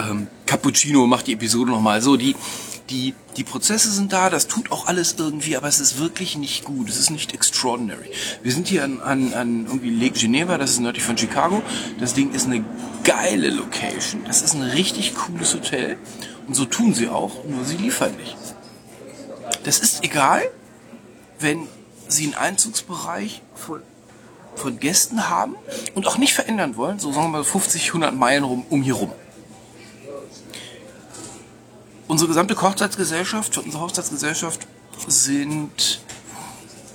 ähm, 0.00 0.26
Cappuccino, 0.46 1.06
macht 1.06 1.28
die 1.28 1.34
Episode 1.34 1.70
nochmal 1.70 2.02
so. 2.02 2.16
Die, 2.16 2.34
die, 2.90 3.14
die 3.36 3.44
Prozesse 3.44 3.90
sind 3.90 4.12
da, 4.12 4.28
das 4.28 4.46
tut 4.46 4.70
auch 4.70 4.86
alles 4.86 5.16
irgendwie, 5.18 5.56
aber 5.56 5.68
es 5.68 5.80
ist 5.80 5.98
wirklich 5.98 6.36
nicht 6.36 6.64
gut. 6.64 6.88
Es 6.88 6.98
ist 6.98 7.10
nicht 7.10 7.32
extraordinary. 7.32 8.10
Wir 8.42 8.52
sind 8.52 8.68
hier 8.68 8.84
an, 8.84 9.00
an, 9.00 9.32
an 9.32 9.66
irgendwie 9.66 9.90
Lake 9.90 10.18
Geneva, 10.18 10.58
das 10.58 10.72
ist 10.72 10.80
nördlich 10.80 11.04
von 11.04 11.16
Chicago. 11.16 11.62
Das 11.98 12.14
Ding 12.14 12.32
ist 12.32 12.46
eine 12.46 12.64
geile 13.02 13.50
Location. 13.50 14.24
Das 14.26 14.42
ist 14.42 14.54
ein 14.54 14.62
richtig 14.62 15.14
cooles 15.14 15.54
Hotel. 15.54 15.96
Und 16.46 16.54
so 16.54 16.66
tun 16.66 16.92
sie 16.92 17.08
auch, 17.08 17.44
nur 17.44 17.64
sie 17.64 17.76
liefern 17.76 18.14
nicht. 18.16 18.36
Das 19.64 19.78
ist 19.78 20.04
egal, 20.04 20.42
wenn 21.38 21.66
sie 22.06 22.24
einen 22.24 22.34
Einzugsbereich 22.34 23.40
von, 23.54 23.80
von 24.56 24.78
Gästen 24.78 25.30
haben 25.30 25.54
und 25.94 26.06
auch 26.06 26.18
nicht 26.18 26.34
verändern 26.34 26.76
wollen, 26.76 26.98
so 26.98 27.12
sagen 27.12 27.26
wir 27.26 27.38
mal 27.38 27.44
50, 27.44 27.88
100 27.88 28.14
Meilen 28.14 28.44
rum, 28.44 28.66
um 28.68 28.82
hier 28.82 28.94
rum 28.94 29.12
unsere 32.08 32.28
gesamte 32.28 32.60
Hochzeitsgesellschaft, 32.60 33.58
unsere 33.58 33.82
Hochzeitsgesellschaft 33.82 34.66
sind, 35.06 36.00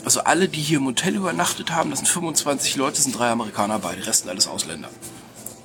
also 0.06 0.22
alle, 0.22 0.48
die 0.48 0.62
hier 0.62 0.80
im 0.80 0.86
Hotel 0.86 1.16
übernachtet 1.16 1.72
haben, 1.72 1.90
das 1.90 2.00
sind 2.00 2.08
25 2.08 2.76
Leute, 2.76 3.02
sind 3.02 3.18
drei 3.18 3.30
Amerikaner 3.30 3.80
bei, 3.80 3.96
die 3.96 4.02
Resten 4.02 4.30
alles 4.30 4.48
Ausländer. 4.48 4.90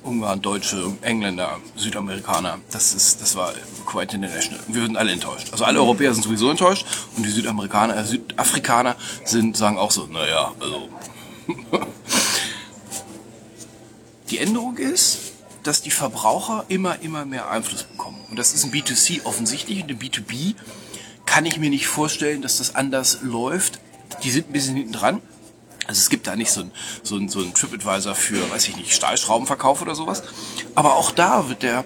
Ungarn, 0.03 0.39
Deutsche, 0.39 0.95
Engländer, 1.01 1.57
Südamerikaner. 1.75 2.59
Das 2.69 2.93
ist, 2.93 3.21
das 3.21 3.35
war 3.35 3.53
quite 3.87 4.15
international. 4.15 4.59
Wir 4.67 4.83
sind 4.83 4.97
alle 4.97 5.11
enttäuscht. 5.11 5.47
Also 5.51 5.65
alle 5.65 5.79
Europäer 5.79 6.13
sind 6.13 6.21
sowieso 6.21 6.51
enttäuscht 6.51 6.85
und 7.17 7.25
die 7.25 7.31
Südamerikaner, 7.31 7.97
äh, 7.97 8.05
Südafrikaner 8.05 8.95
sind, 9.23 9.57
sagen 9.57 9.79
auch 9.79 9.89
so, 9.89 10.05
naja, 10.05 10.53
also. 10.59 10.89
die 14.29 14.37
Änderung 14.37 14.77
ist, 14.77 15.24
dass 15.67 15.81
die 15.81 15.91
Verbraucher 15.91 16.65
immer, 16.67 17.01
immer 17.01 17.25
mehr 17.25 17.49
Einfluss 17.49 17.83
bekommen. 17.83 18.23
Und 18.29 18.37
das 18.37 18.53
ist 18.53 18.63
im 18.63 18.71
B2C 18.71 19.25
offensichtlich 19.25 19.81
und 19.81 19.89
im 19.89 19.99
B2B 19.99 20.55
kann 21.25 21.45
ich 21.45 21.57
mir 21.57 21.69
nicht 21.69 21.87
vorstellen, 21.87 22.41
dass 22.41 22.57
das 22.57 22.75
anders 22.75 23.19
läuft. 23.23 23.79
Die 24.23 24.31
sind 24.31 24.49
ein 24.49 24.53
bisschen 24.53 24.75
hinten 24.75 24.93
dran. 24.93 25.21
Also 25.87 25.99
es 25.99 26.09
gibt 26.09 26.27
da 26.27 26.35
nicht 26.35 26.51
so 26.51 26.61
ein, 26.61 26.71
so 27.03 27.17
ein, 27.17 27.29
so 27.29 27.39
ein 27.39 27.53
TripAdvisor 27.53 28.15
für, 28.15 28.49
weiß 28.49 28.67
ich 28.67 28.77
nicht, 28.77 28.93
Stahlschraubenverkauf 28.93 29.81
oder 29.81 29.95
sowas. 29.95 30.23
Aber 30.75 30.95
auch 30.95 31.11
da 31.11 31.49
wird 31.49 31.63
der, 31.63 31.85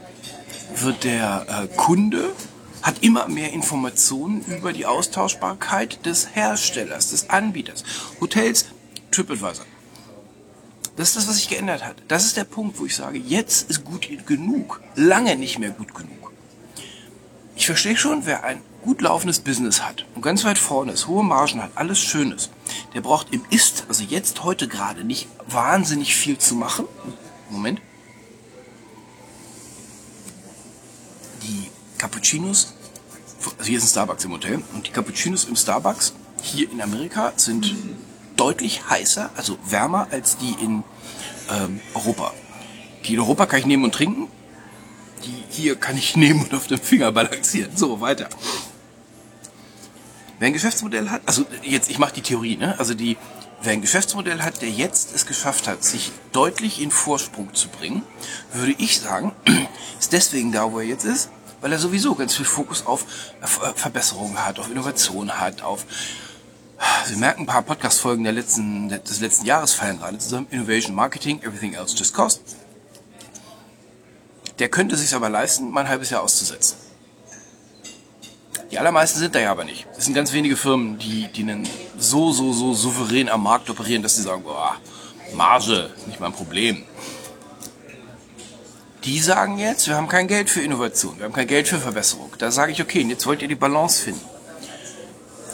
wird 0.75 1.03
der 1.03 1.45
äh, 1.47 1.75
Kunde 1.75 2.33
hat 2.81 3.03
immer 3.03 3.27
mehr 3.27 3.51
Informationen 3.51 4.43
über 4.45 4.71
die 4.71 4.85
Austauschbarkeit 4.85 6.05
des 6.05 6.29
Herstellers, 6.33 7.09
des 7.09 7.29
Anbieters. 7.29 7.83
Hotels, 8.21 8.65
TripAdvisor. 9.11 9.65
Das 10.99 11.07
ist 11.07 11.15
das, 11.15 11.27
was 11.29 11.37
sich 11.37 11.47
geändert 11.47 11.85
hat. 11.85 11.95
Das 12.09 12.25
ist 12.25 12.35
der 12.35 12.43
Punkt, 12.43 12.77
wo 12.77 12.85
ich 12.85 12.93
sage, 12.93 13.19
jetzt 13.19 13.69
ist 13.69 13.85
gut 13.85 14.05
genug. 14.25 14.81
Lange 14.95 15.37
nicht 15.37 15.57
mehr 15.57 15.69
gut 15.69 15.95
genug. 15.95 16.33
Ich 17.55 17.67
verstehe 17.67 17.95
schon, 17.95 18.25
wer 18.25 18.43
ein 18.43 18.61
gut 18.81 18.99
laufendes 18.99 19.39
Business 19.39 19.81
hat 19.81 20.05
und 20.15 20.21
ganz 20.21 20.43
weit 20.43 20.57
vorne 20.57 20.91
ist, 20.91 21.07
hohe 21.07 21.23
Margen 21.23 21.63
hat, 21.63 21.71
alles 21.75 21.99
Schönes, 21.99 22.49
der 22.93 22.99
braucht 22.99 23.33
im 23.33 23.45
Ist, 23.49 23.85
also 23.87 24.03
jetzt, 24.03 24.43
heute 24.43 24.67
gerade, 24.67 25.05
nicht 25.05 25.29
wahnsinnig 25.47 26.17
viel 26.17 26.37
zu 26.37 26.55
machen. 26.55 26.83
Moment. 27.49 27.79
Die 31.43 31.69
Cappuccinos, 31.97 32.73
also 33.57 33.69
hier 33.69 33.77
ist 33.77 33.85
ein 33.85 33.89
Starbucks 33.89 34.25
im 34.25 34.33
Hotel, 34.33 34.61
und 34.73 34.85
die 34.85 34.91
Cappuccinos 34.91 35.45
im 35.45 35.55
Starbucks 35.55 36.13
hier 36.41 36.69
in 36.69 36.81
Amerika 36.81 37.31
sind 37.37 37.73
deutlich 38.39 38.89
heißer, 38.89 39.29
also 39.35 39.57
wärmer 39.65 40.07
als 40.11 40.37
die 40.37 40.55
in 40.63 40.83
ähm, 41.51 41.81
Europa. 41.93 42.33
Die 43.05 43.13
in 43.13 43.19
Europa 43.19 43.45
kann 43.45 43.59
ich 43.59 43.65
nehmen 43.65 43.83
und 43.83 43.93
trinken. 43.93 44.27
Die 45.25 45.43
hier 45.49 45.75
kann 45.75 45.97
ich 45.97 46.15
nehmen 46.15 46.41
und 46.43 46.53
auf 46.53 46.67
dem 46.67 46.79
Finger 46.79 47.11
balancieren. 47.11 47.75
So, 47.75 48.01
weiter. 48.01 48.29
Wer 50.39 50.47
ein 50.47 50.53
Geschäftsmodell 50.53 51.09
hat, 51.09 51.21
also 51.25 51.45
jetzt, 51.63 51.89
ich 51.89 51.99
mache 51.99 52.13
die 52.13 52.21
Theorie, 52.21 52.55
ne? 52.55 52.79
Also 52.79 52.93
die, 52.93 53.17
wer 53.61 53.73
ein 53.73 53.81
Geschäftsmodell 53.81 54.41
hat, 54.41 54.61
der 54.61 54.69
jetzt 54.69 55.13
es 55.13 55.25
geschafft 55.25 55.67
hat, 55.67 55.83
sich 55.83 56.11
deutlich 56.31 56.81
in 56.81 56.91
Vorsprung 56.91 57.53
zu 57.53 57.67
bringen, 57.67 58.03
würde 58.53 58.73
ich 58.77 59.01
sagen, 59.01 59.33
ist 59.99 60.13
deswegen 60.13 60.53
da, 60.53 60.71
wo 60.71 60.79
er 60.79 60.85
jetzt 60.85 61.03
ist, 61.03 61.29
weil 61.59 61.73
er 61.73 61.79
sowieso 61.79 62.15
ganz 62.15 62.35
viel 62.35 62.45
Fokus 62.45 62.85
auf 62.85 63.05
Verbesserungen 63.75 64.45
hat, 64.45 64.59
auf 64.59 64.71
Innovation 64.71 65.41
hat, 65.41 65.61
auf 65.61 65.85
Sie 67.05 67.15
merken, 67.15 67.41
ein 67.41 67.45
paar 67.45 67.63
Podcast-Folgen 67.63 68.23
der 68.23 68.33
letzten, 68.33 68.89
des 68.89 69.19
letzten 69.19 69.45
Jahres 69.45 69.73
fallen 69.73 69.99
gerade 69.99 70.17
zusammen. 70.17 70.47
Innovation 70.51 70.95
Marketing, 70.95 71.41
Everything 71.41 71.73
Else 71.73 71.95
Just 71.95 72.13
Cost. 72.13 72.41
Der 74.59 74.69
könnte 74.69 74.95
sich 74.95 75.13
aber 75.15 75.29
leisten, 75.29 75.71
mal 75.71 75.81
ein 75.81 75.89
halbes 75.89 76.09
Jahr 76.09 76.21
auszusetzen. 76.21 76.77
Die 78.71 78.77
allermeisten 78.77 79.19
sind 79.19 79.33
da 79.33 79.39
ja 79.39 79.51
aber 79.51 79.63
nicht. 79.63 79.87
Es 79.97 80.05
sind 80.05 80.13
ganz 80.13 80.31
wenige 80.31 80.55
Firmen, 80.55 80.99
die, 80.99 81.27
die 81.27 81.41
einen 81.41 81.67
so, 81.97 82.31
so, 82.31 82.53
so 82.53 82.73
souverän 82.73 83.27
am 83.29 83.43
Markt 83.43 83.69
operieren, 83.69 84.03
dass 84.03 84.15
sie 84.15 84.21
sagen, 84.21 84.43
boah, 84.43 84.75
Marge, 85.33 85.89
nicht 86.05 86.19
mein 86.19 86.33
Problem. 86.33 86.83
Die 89.05 89.19
sagen 89.19 89.57
jetzt, 89.57 89.87
wir 89.87 89.95
haben 89.95 90.07
kein 90.07 90.27
Geld 90.27 90.49
für 90.49 90.61
Innovation, 90.61 91.17
wir 91.17 91.25
haben 91.25 91.33
kein 91.33 91.47
Geld 91.47 91.67
für 91.67 91.79
Verbesserung. 91.79 92.31
Da 92.37 92.51
sage 92.51 92.71
ich, 92.71 92.81
okay, 92.81 93.01
jetzt 93.01 93.25
wollt 93.25 93.41
ihr 93.41 93.47
die 93.47 93.55
Balance 93.55 94.03
finden. 94.03 94.38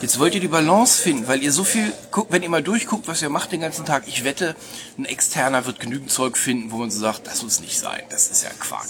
Jetzt 0.02 0.20
wollt 0.20 0.36
ihr 0.36 0.42
die 0.42 0.50
Balance 0.50 1.02
finden, 1.02 1.28
weil 1.28 1.42
ihr 1.42 1.54
so 1.54 1.64
viel 1.64 1.92
guckt, 2.12 2.32
wenn 2.32 2.44
ihr 2.44 2.50
mal 2.50 2.62
durchguckt, 2.62 3.08
was 3.08 3.22
ihr 3.22 3.30
macht 3.30 3.54
den 3.54 3.62
ganzen 3.62 3.86
Tag. 3.86 4.08
Ich 4.08 4.24
wette, 4.24 4.56
ein 4.98 5.06
Externer 5.06 5.66
wird 5.66 5.80
genügend 5.80 6.12
Zeug 6.12 6.38
finden, 6.38 6.72
wo 6.72 6.78
man 6.78 6.92
so 6.92 7.00
sagt, 7.00 7.28
das 7.28 7.44
muss 7.44 7.62
nicht 7.62 7.80
sein, 7.80 8.04
das 8.10 8.28
ist 8.28 8.44
ja 8.44 8.50
Quark. 8.60 8.88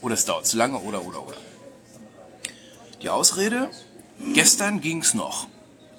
Oder 0.00 0.14
es 0.14 0.24
dauert 0.24 0.46
zu 0.46 0.56
lange, 0.56 0.78
oder, 0.78 1.04
oder, 1.04 1.26
oder. 1.26 1.36
Die 3.02 3.08
Ausrede, 3.08 3.70
gestern 4.34 4.80
ging's 4.80 5.14
noch, 5.14 5.46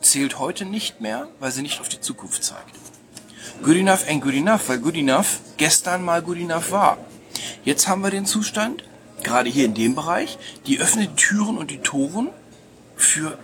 zählt 0.02 0.40
heute 0.40 0.66
nicht 0.66 1.00
mehr, 1.00 1.30
weil 1.40 1.52
sie 1.52 1.62
nicht 1.62 1.80
auf 1.80 1.88
die 1.88 2.02
Zukunft 2.02 2.44
zeigt. 2.44 2.76
Good 3.64 3.78
enough 3.78 4.06
ain't 4.08 4.22
good 4.22 4.34
enough, 4.34 4.68
weil 4.68 4.80
good 4.80 4.96
enough 4.96 5.40
gestern 5.58 6.04
mal 6.04 6.22
good 6.22 6.38
enough 6.38 6.72
war. 6.72 6.98
Jetzt 7.64 7.88
haben 7.88 8.04
wir 8.04 8.12
den 8.12 8.26
Zustand, 8.26 8.84
gerade 9.24 9.50
hier 9.50 9.66
in 9.66 9.74
dem 9.74 9.96
Bereich, 9.96 10.38
die 10.66 10.80
öffnen 10.80 11.08
die 11.08 11.16
Türen 11.16 11.58
und 11.58 11.72
die 11.72 11.80
Toren 11.80 12.30
für 12.96 13.38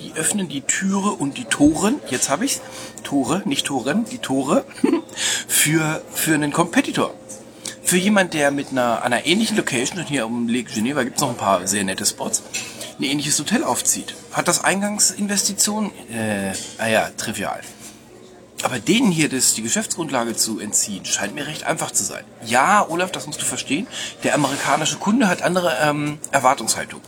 die 0.00 0.12
öffnen 0.14 0.48
die 0.48 0.62
Türe 0.62 1.10
und 1.10 1.36
die 1.38 1.44
Toren, 1.44 2.00
jetzt 2.10 2.28
habe 2.28 2.44
ich's, 2.44 2.60
Tore, 3.04 3.42
nicht 3.44 3.66
Toren, 3.66 4.04
die 4.04 4.18
Tore, 4.18 4.64
für, 5.48 6.02
für 6.12 6.34
einen 6.34 6.52
Competitor. 6.52 7.14
Für 7.82 7.96
jemand, 7.96 8.34
der 8.34 8.50
mit 8.50 8.70
einer, 8.70 9.02
einer 9.02 9.26
ähnlichen 9.26 9.56
Location, 9.56 9.98
und 9.98 10.08
hier 10.08 10.26
um 10.26 10.48
Lake 10.48 10.70
Geneva 10.72 11.04
gibt's 11.04 11.20
noch 11.20 11.30
ein 11.30 11.36
paar 11.36 11.66
sehr 11.66 11.84
nette 11.84 12.04
Spots, 12.04 12.42
ein 12.98 13.04
ähnliches 13.04 13.38
Hotel 13.38 13.64
aufzieht. 13.64 14.14
Hat 14.32 14.46
das 14.46 14.62
Eingangsinvestition, 14.62 15.90
äh, 16.12 16.52
ah 16.78 17.08
trivial. 17.16 17.60
Aber 18.64 18.80
denen 18.80 19.12
hier 19.12 19.28
das, 19.28 19.54
die 19.54 19.62
Geschäftsgrundlage 19.62 20.34
zu 20.34 20.58
entziehen, 20.58 21.04
scheint 21.04 21.34
mir 21.34 21.46
recht 21.46 21.64
einfach 21.64 21.92
zu 21.92 22.02
sein. 22.02 22.24
Ja, 22.44 22.84
Olaf, 22.88 23.12
das 23.12 23.26
musst 23.26 23.40
du 23.40 23.46
verstehen. 23.46 23.86
Der 24.24 24.34
amerikanische 24.34 24.96
Kunde 24.96 25.28
hat 25.28 25.42
andere 25.42 25.76
ähm, 25.80 26.18
Erwartungshaltung. 26.32 27.00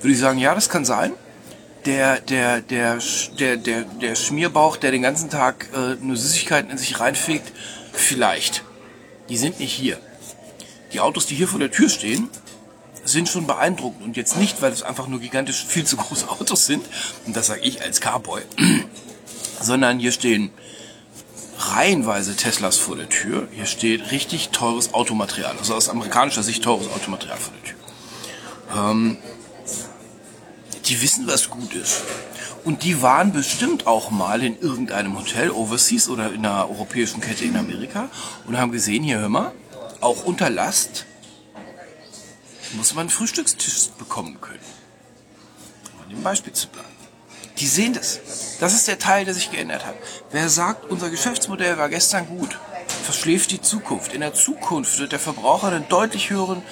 Würde 0.00 0.12
ich 0.12 0.18
sagen, 0.18 0.38
ja, 0.38 0.54
das 0.54 0.68
kann 0.68 0.84
sein 0.84 1.14
der, 1.86 2.20
der, 2.20 2.60
der, 2.60 2.98
der, 3.38 3.56
der, 3.56 3.82
der 3.82 4.14
Schmierbauch, 4.14 4.76
der 4.76 4.90
den 4.90 5.02
ganzen 5.02 5.30
Tag 5.30 5.68
äh, 5.74 5.96
nur 6.00 6.16
Süßigkeiten 6.16 6.70
in 6.70 6.78
sich 6.78 7.00
reinfegt, 7.00 7.52
vielleicht. 7.92 8.64
Die 9.28 9.36
sind 9.36 9.60
nicht 9.60 9.72
hier. 9.72 9.98
Die 10.92 11.00
Autos, 11.00 11.26
die 11.26 11.34
hier 11.34 11.48
vor 11.48 11.58
der 11.58 11.70
Tür 11.70 11.88
stehen, 11.88 12.28
sind 13.04 13.28
schon 13.28 13.46
beeindruckend. 13.46 14.02
Und 14.02 14.16
jetzt 14.16 14.36
nicht, 14.36 14.62
weil 14.62 14.72
es 14.72 14.82
einfach 14.82 15.08
nur 15.08 15.20
gigantisch 15.20 15.64
viel 15.64 15.84
zu 15.84 15.96
große 15.96 16.28
Autos 16.28 16.66
sind, 16.66 16.84
und 17.26 17.36
das 17.36 17.48
sage 17.48 17.60
ich 17.62 17.82
als 17.82 18.00
Carboy, 18.00 18.42
sondern 19.60 19.98
hier 19.98 20.12
stehen 20.12 20.50
reihenweise 21.58 22.36
Teslas 22.36 22.76
vor 22.76 22.96
der 22.96 23.08
Tür. 23.08 23.48
Hier 23.52 23.66
steht 23.66 24.10
richtig 24.10 24.50
teures 24.50 24.94
Automaterial, 24.94 25.56
also 25.58 25.74
aus 25.74 25.88
amerikanischer 25.88 26.42
Sicht 26.42 26.64
teures 26.64 26.88
Automaterial 26.88 27.38
vor 27.38 27.52
der 27.54 27.70
Tür. 27.70 27.78
Ähm, 28.76 29.18
die 30.86 31.00
wissen, 31.02 31.26
was 31.26 31.50
gut 31.50 31.74
ist. 31.74 32.02
Und 32.64 32.84
die 32.84 33.02
waren 33.02 33.32
bestimmt 33.32 33.86
auch 33.86 34.10
mal 34.10 34.42
in 34.42 34.58
irgendeinem 34.60 35.18
Hotel 35.18 35.50
overseas 35.50 36.08
oder 36.08 36.32
in 36.32 36.46
einer 36.46 36.68
europäischen 36.68 37.20
Kette 37.20 37.44
in 37.44 37.56
Amerika 37.56 38.08
und 38.46 38.56
haben 38.56 38.72
gesehen, 38.72 39.02
hier 39.02 39.18
hör 39.18 39.28
mal, 39.28 39.52
auch 40.00 40.24
unter 40.24 40.50
Last 40.50 41.06
muss 42.74 42.94
man 42.94 43.02
einen 43.02 43.10
Frühstückstisch 43.10 43.90
bekommen 43.98 44.40
können. 44.40 44.60
Um 45.94 46.04
an 46.04 46.10
dem 46.10 46.22
Beispiel 46.22 46.52
zu 46.52 46.68
bleiben. 46.68 46.88
Die 47.58 47.66
sehen 47.66 47.92
das. 47.92 48.20
Das 48.60 48.74
ist 48.74 48.88
der 48.88 48.98
Teil, 48.98 49.24
der 49.24 49.34
sich 49.34 49.50
geändert 49.50 49.84
hat. 49.84 49.94
Wer 50.30 50.48
sagt, 50.48 50.90
unser 50.90 51.10
Geschäftsmodell 51.10 51.76
war 51.76 51.88
gestern 51.88 52.26
gut, 52.26 52.58
verschläft 53.04 53.50
die 53.50 53.60
Zukunft. 53.60 54.12
In 54.14 54.20
der 54.20 54.34
Zukunft 54.34 54.98
wird 54.98 55.12
der 55.12 55.18
Verbraucher 55.18 55.68
einen 55.68 55.88
deutlich 55.88 56.30
höheren 56.30 56.62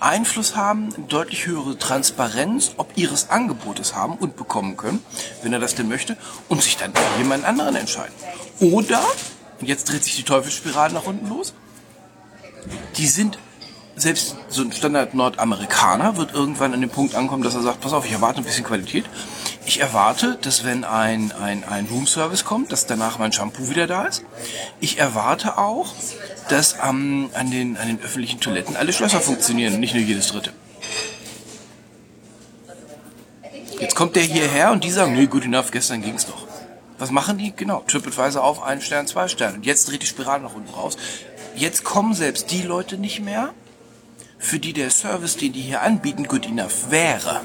Einfluss 0.00 0.56
haben, 0.56 0.94
deutlich 1.08 1.46
höhere 1.46 1.78
Transparenz, 1.78 2.72
ob 2.76 2.96
ihres 2.96 3.30
Angebotes 3.30 3.94
haben 3.94 4.14
und 4.14 4.36
bekommen 4.36 4.76
können, 4.76 5.02
wenn 5.42 5.52
er 5.52 5.58
das 5.58 5.74
denn 5.74 5.88
möchte, 5.88 6.16
und 6.48 6.62
sich 6.62 6.76
dann 6.76 6.94
für 6.94 7.18
jemand 7.18 7.44
anderen 7.44 7.76
entscheiden. 7.76 8.14
Oder, 8.60 9.02
und 9.60 9.66
jetzt 9.66 9.90
dreht 9.90 10.04
sich 10.04 10.16
die 10.16 10.22
Teufelsspirale 10.22 10.94
nach 10.94 11.04
unten 11.04 11.28
los, 11.28 11.54
die 12.96 13.06
sind 13.06 13.38
selbst 13.96 14.36
so 14.48 14.62
ein 14.62 14.72
Standard 14.72 15.14
Nordamerikaner 15.14 16.18
wird 16.18 16.34
irgendwann 16.34 16.74
an 16.74 16.82
den 16.82 16.90
Punkt 16.90 17.14
ankommen, 17.14 17.42
dass 17.42 17.54
er 17.54 17.62
sagt, 17.62 17.80
pass 17.80 17.94
auf, 17.94 18.04
ich 18.04 18.12
erwarte 18.12 18.40
ein 18.40 18.44
bisschen 18.44 18.64
Qualität. 18.64 19.06
Ich 19.64 19.80
erwarte, 19.80 20.38
dass 20.42 20.64
wenn 20.64 20.84
ein, 20.84 21.32
ein, 21.32 21.64
ein 21.64 21.86
Roomservice 21.86 22.44
kommt, 22.44 22.72
dass 22.72 22.86
danach 22.86 23.18
mein 23.18 23.32
Shampoo 23.32 23.70
wieder 23.70 23.86
da 23.86 24.04
ist. 24.04 24.22
Ich 24.80 24.98
erwarte 24.98 25.56
auch, 25.56 25.94
dass 26.48 26.76
ähm, 26.82 27.30
an, 27.34 27.50
den, 27.50 27.76
an 27.76 27.88
den 27.88 28.00
öffentlichen 28.00 28.40
Toiletten 28.40 28.76
alle 28.76 28.92
Schlösser 28.92 29.20
funktionieren, 29.20 29.80
nicht 29.80 29.94
nur 29.94 30.02
jedes 30.02 30.28
dritte. 30.28 30.52
Jetzt 33.80 33.94
kommt 33.94 34.16
der 34.16 34.22
hierher 34.22 34.72
und 34.72 34.84
die 34.84 34.90
sagen, 34.90 35.14
nee, 35.14 35.26
good 35.26 35.44
enough, 35.44 35.70
gestern 35.70 36.02
ging's 36.02 36.26
doch. 36.26 36.46
Was 36.98 37.10
machen 37.10 37.36
die? 37.36 37.52
Genau, 37.54 37.84
TripAdvisor 37.86 38.42
auf, 38.42 38.62
einen 38.62 38.80
Stern, 38.80 39.06
zwei 39.06 39.28
Sterne. 39.28 39.56
Und 39.56 39.66
jetzt 39.66 39.90
dreht 39.90 40.02
die 40.02 40.06
Spirale 40.06 40.42
nach 40.42 40.54
unten 40.54 40.72
raus. 40.72 40.96
Jetzt 41.54 41.84
kommen 41.84 42.14
selbst 42.14 42.50
die 42.50 42.62
Leute 42.62 42.96
nicht 42.96 43.20
mehr, 43.20 43.52
für 44.38 44.58
die 44.58 44.72
der 44.72 44.90
Service, 44.90 45.36
den 45.36 45.52
die 45.52 45.60
hier 45.60 45.82
anbieten, 45.82 46.26
good 46.26 46.46
enough 46.46 46.90
wäre. 46.90 47.42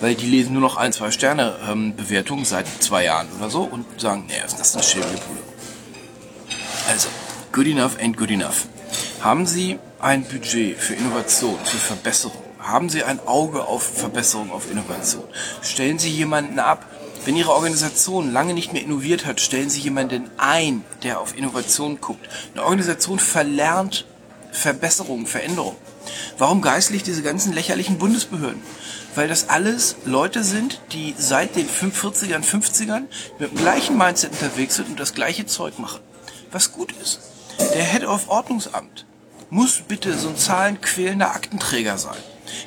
Weil 0.00 0.14
die 0.14 0.26
lesen 0.26 0.52
nur 0.52 0.62
noch 0.62 0.76
ein, 0.76 0.92
zwei 0.92 1.10
Sterne 1.10 1.56
ähm, 1.68 1.94
Bewertungen 1.96 2.44
seit 2.44 2.66
zwei 2.82 3.04
Jahren 3.04 3.28
oder 3.38 3.50
so 3.50 3.62
und 3.62 4.00
sagen, 4.00 4.24
nee, 4.26 4.34
das 4.42 4.58
ist 4.58 4.74
eine 4.74 4.82
schäbige 4.82 5.10
Bude. 5.10 5.49
Good 7.52 7.66
enough 7.66 7.98
ain't 7.98 8.16
good 8.16 8.30
enough. 8.30 8.68
Haben 9.22 9.44
Sie 9.44 9.80
ein 9.98 10.22
Budget 10.22 10.78
für 10.78 10.94
Innovation, 10.94 11.58
für 11.64 11.78
Verbesserung? 11.78 12.44
Haben 12.60 12.88
Sie 12.88 13.02
ein 13.02 13.18
Auge 13.26 13.64
auf 13.64 13.82
Verbesserung, 13.82 14.52
auf 14.52 14.70
Innovation? 14.70 15.24
Stellen 15.60 15.98
Sie 15.98 16.10
jemanden 16.10 16.60
ab, 16.60 16.86
wenn 17.24 17.34
Ihre 17.34 17.50
Organisation 17.50 18.32
lange 18.32 18.54
nicht 18.54 18.72
mehr 18.72 18.82
innoviert 18.82 19.26
hat, 19.26 19.40
stellen 19.40 19.68
Sie 19.68 19.80
jemanden 19.80 20.30
ein, 20.36 20.84
der 21.02 21.18
auf 21.18 21.36
Innovation 21.36 22.00
guckt. 22.00 22.24
Eine 22.54 22.62
Organisation 22.62 23.18
verlernt 23.18 24.06
Verbesserung, 24.52 25.26
Veränderung. 25.26 25.74
Warum 26.38 26.62
geistlich 26.62 27.02
diese 27.02 27.22
ganzen 27.22 27.52
lächerlichen 27.52 27.98
Bundesbehörden? 27.98 28.62
Weil 29.16 29.26
das 29.26 29.48
alles 29.48 29.96
Leute 30.04 30.44
sind, 30.44 30.80
die 30.92 31.16
seit 31.18 31.56
den 31.56 31.68
40ern, 31.68 32.44
50ern 32.44 33.06
mit 33.40 33.50
dem 33.50 33.58
gleichen 33.58 33.98
Mindset 33.98 34.30
unterwegs 34.30 34.76
sind 34.76 34.90
und 34.90 35.00
das 35.00 35.14
gleiche 35.14 35.46
Zeug 35.46 35.80
machen. 35.80 35.98
Was 36.52 36.70
gut 36.70 36.94
ist. 37.02 37.18
Der 37.68 37.84
Head 37.84 38.04
of 38.04 38.28
Ordnungsamt 38.28 39.04
muss 39.50 39.82
bitte 39.82 40.16
so 40.16 40.30
ein 40.30 40.36
zahlenquälender 40.36 41.30
Aktenträger 41.30 41.98
sein. 41.98 42.16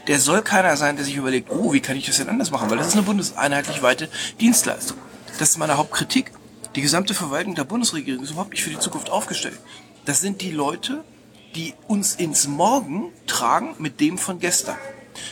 Der 0.07 0.19
soll 0.19 0.43
keiner 0.43 0.77
sein, 0.77 0.95
der 0.95 1.03
sich 1.03 1.15
überlegt, 1.15 1.49
oh, 1.51 1.73
wie 1.73 1.79
kann 1.79 1.97
ich 1.97 2.05
das 2.05 2.17
denn 2.17 2.29
anders 2.29 2.51
machen? 2.51 2.69
Weil 2.69 2.77
das 2.77 2.87
ist 2.87 2.93
eine 2.93 3.01
bundeseinheitlich 3.01 3.81
weite 3.81 4.07
Dienstleistung. 4.39 4.97
Das 5.39 5.49
ist 5.49 5.57
meine 5.57 5.77
Hauptkritik. 5.77 6.31
Die 6.75 6.81
gesamte 6.81 7.13
Verwaltung 7.13 7.55
der 7.55 7.63
Bundesregierung 7.63 8.23
ist 8.23 8.31
überhaupt 8.31 8.51
nicht 8.51 8.63
für 8.63 8.69
die 8.69 8.79
Zukunft 8.79 9.09
aufgestellt. 9.09 9.59
Das 10.05 10.21
sind 10.21 10.41
die 10.41 10.51
Leute, 10.51 11.03
die 11.55 11.73
uns 11.87 12.15
ins 12.15 12.47
Morgen 12.47 13.11
tragen 13.27 13.75
mit 13.79 13.99
dem 13.99 14.17
von 14.17 14.39
gestern. 14.39 14.77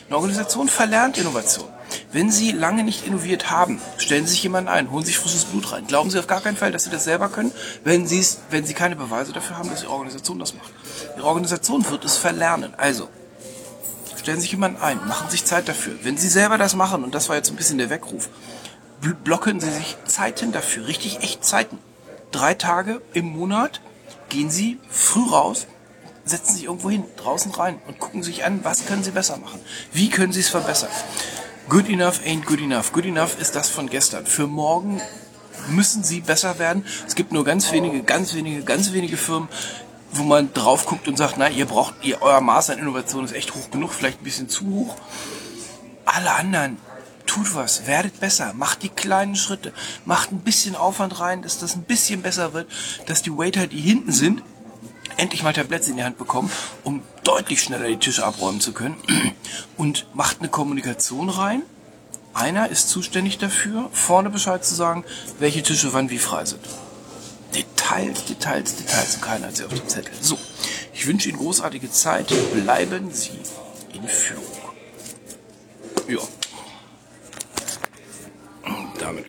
Eine 0.08 0.17
Organisation 0.17 0.69
verlernt 0.69 1.17
Innovation. 1.17 1.67
Wenn 2.12 2.32
Sie 2.32 2.51
lange 2.51 2.84
nicht 2.84 3.06
innoviert 3.06 3.49
haben, 3.49 3.82
stellen 3.97 4.25
Sie 4.25 4.34
sich 4.34 4.43
jemanden 4.43 4.69
ein, 4.69 4.91
holen 4.91 5.06
sich 5.06 5.17
frisches 5.17 5.45
Blut 5.45 5.71
rein. 5.71 5.88
Glauben 5.88 6.10
Sie 6.10 6.19
auf 6.19 6.27
gar 6.27 6.41
keinen 6.41 6.58
Fall, 6.58 6.71
dass 6.71 6.84
Sie 6.84 6.89
das 6.89 7.04
selber 7.04 7.30
können, 7.30 7.51
wenn 7.84 8.08
Sie 8.08 8.19
es, 8.19 8.39
wenn 8.49 8.65
Sie 8.65 8.73
keine 8.73 8.95
Beweise 8.95 9.34
dafür 9.34 9.58
haben, 9.58 9.69
dass 9.69 9.84
Ihre 9.84 9.91
Organisation 9.91 10.39
das 10.39 10.54
macht. 10.54 10.71
Ihre 11.17 11.27
Organisation 11.27 11.88
wird 11.89 12.06
es 12.06 12.17
verlernen. 12.17 12.73
Also, 12.77 13.10
stellen 14.17 14.38
Sie 14.38 14.43
sich 14.43 14.51
jemanden 14.51 14.82
ein, 14.82 15.06
machen 15.08 15.30
sich 15.30 15.45
Zeit 15.45 15.67
dafür. 15.67 15.95
Wenn 16.04 16.17
Sie 16.17 16.30
selber 16.30 16.58
das 16.58 16.75
machen, 16.75 17.04
und 17.04 17.15
das 17.15 17.30
war 17.30 17.36
jetzt 17.36 17.49
ein 17.49 17.56
bisschen 17.56 17.77
der 17.77 17.89
Weckruf, 17.89 18.30
blocken 19.23 19.60
Sie 19.60 19.71
sich 19.71 19.97
Zeiten 20.06 20.51
dafür, 20.51 20.88
richtig 20.88 21.21
echt 21.21 21.43
Zeiten. 21.43 21.80
Drei 22.32 22.54
Tage 22.54 23.01
im 23.13 23.25
Monat 23.25 23.82
gehen 24.30 24.49
Sie 24.49 24.80
früh 24.89 25.27
raus, 25.30 25.67
setzen 26.23 26.56
sich 26.56 26.65
irgendwo 26.65 26.89
hin, 26.89 27.04
draußen 27.17 27.51
rein 27.51 27.80
und 27.88 27.99
gucken 27.99 28.23
sich 28.23 28.43
an, 28.45 28.63
was 28.63 28.86
können 28.86 29.04
sie 29.04 29.12
besser 29.12 29.38
machen? 29.38 29.60
Wie 29.91 30.10
können 30.10 30.34
sie 30.34 30.39
es 30.39 30.49
verbessern? 30.49 30.89
Good 31.69 31.89
enough 31.89 32.19
ain't 32.26 32.45
good 32.45 32.60
enough. 32.60 32.91
Good 32.91 33.06
enough 33.06 33.39
ist 33.39 33.56
das 33.56 33.69
von 33.69 33.89
gestern. 33.89 34.26
Für 34.26 34.47
morgen 34.47 35.02
müssen 35.69 36.04
sie 36.04 36.21
besser 36.21 36.60
werden. 36.60 36.86
Es 37.08 37.15
gibt 37.15 37.32
nur 37.32 37.45
ganz 37.45 37.71
wenige, 37.71 38.04
ganz 38.04 38.34
wenige, 38.34 38.63
ganz 38.63 38.93
wenige 38.93 39.17
Firmen, 39.17 39.47
wo 40.12 40.24
man 40.24 40.54
drauf 40.54 40.86
guckt 40.86 41.08
und 41.08 41.17
sagt, 41.17 41.38
na, 41.38 41.50
ihr 41.50 41.65
braucht, 41.65 41.93
ihr, 42.04 42.21
euer 42.21 42.41
Maß 42.41 42.71
an 42.71 42.80
Innovation 42.80 43.24
ist 43.26 43.34
echt 43.34 43.54
hoch 43.56 43.69
genug, 43.71 43.93
vielleicht 43.93 44.21
ein 44.21 44.24
bisschen 44.24 44.50
zu 44.50 44.65
hoch. 44.65 44.95
Alle 46.06 46.32
anderen, 46.32 46.78
tut 47.26 47.56
was, 47.56 47.88
werdet 47.88 48.19
besser, 48.19 48.54
macht 48.54 48.84
die 48.84 48.89
kleinen 48.89 49.36
Schritte, 49.36 49.71
macht 50.04 50.32
ein 50.32 50.39
bisschen 50.39 50.76
Aufwand 50.76 51.19
rein, 51.19 51.41
dass 51.41 51.60
das 51.60 51.76
ein 51.76 51.84
bisschen 51.84 52.21
besser 52.21 52.54
wird, 52.54 52.69
dass 53.06 53.21
die 53.21 53.32
Waiter, 53.32 53.67
die 53.67 53.80
hinten 53.80 54.12
sind, 54.12 54.43
endlich 55.21 55.43
mal 55.43 55.53
Tabletts 55.53 55.88
in 55.88 55.97
die 55.97 56.03
Hand 56.03 56.17
bekommen, 56.17 56.51
um 56.84 57.03
deutlich 57.23 57.62
schneller 57.62 57.88
die 57.88 57.97
Tische 57.97 58.25
abräumen 58.25 58.60
zu 58.60 58.73
können 58.73 58.97
und 59.77 60.07
macht 60.13 60.39
eine 60.39 60.49
Kommunikation 60.49 61.29
rein. 61.29 61.62
Einer 62.34 62.69
ist 62.69 62.89
zuständig 62.89 63.38
dafür, 63.38 63.89
vorne 63.93 64.29
Bescheid 64.29 64.65
zu 64.65 64.73
sagen, 64.73 65.03
welche 65.38 65.62
Tische 65.62 65.93
wann 65.93 66.10
wie 66.10 66.17
frei 66.17 66.45
sind. 66.45 66.62
Details, 67.53 68.25
Details, 68.25 68.75
Details 68.77 69.21
keiner 69.21 69.47
hat 69.47 69.57
sie 69.57 69.65
auf 69.65 69.73
dem 69.73 69.88
Zettel. 69.88 70.13
So, 70.21 70.38
ich 70.93 71.05
wünsche 71.05 71.29
Ihnen 71.29 71.38
großartige 71.38 71.91
Zeit. 71.91 72.34
Bleiben 72.53 73.12
Sie 73.12 73.39
in 73.93 74.07
Führung. 74.07 74.45
Ja. 76.07 76.19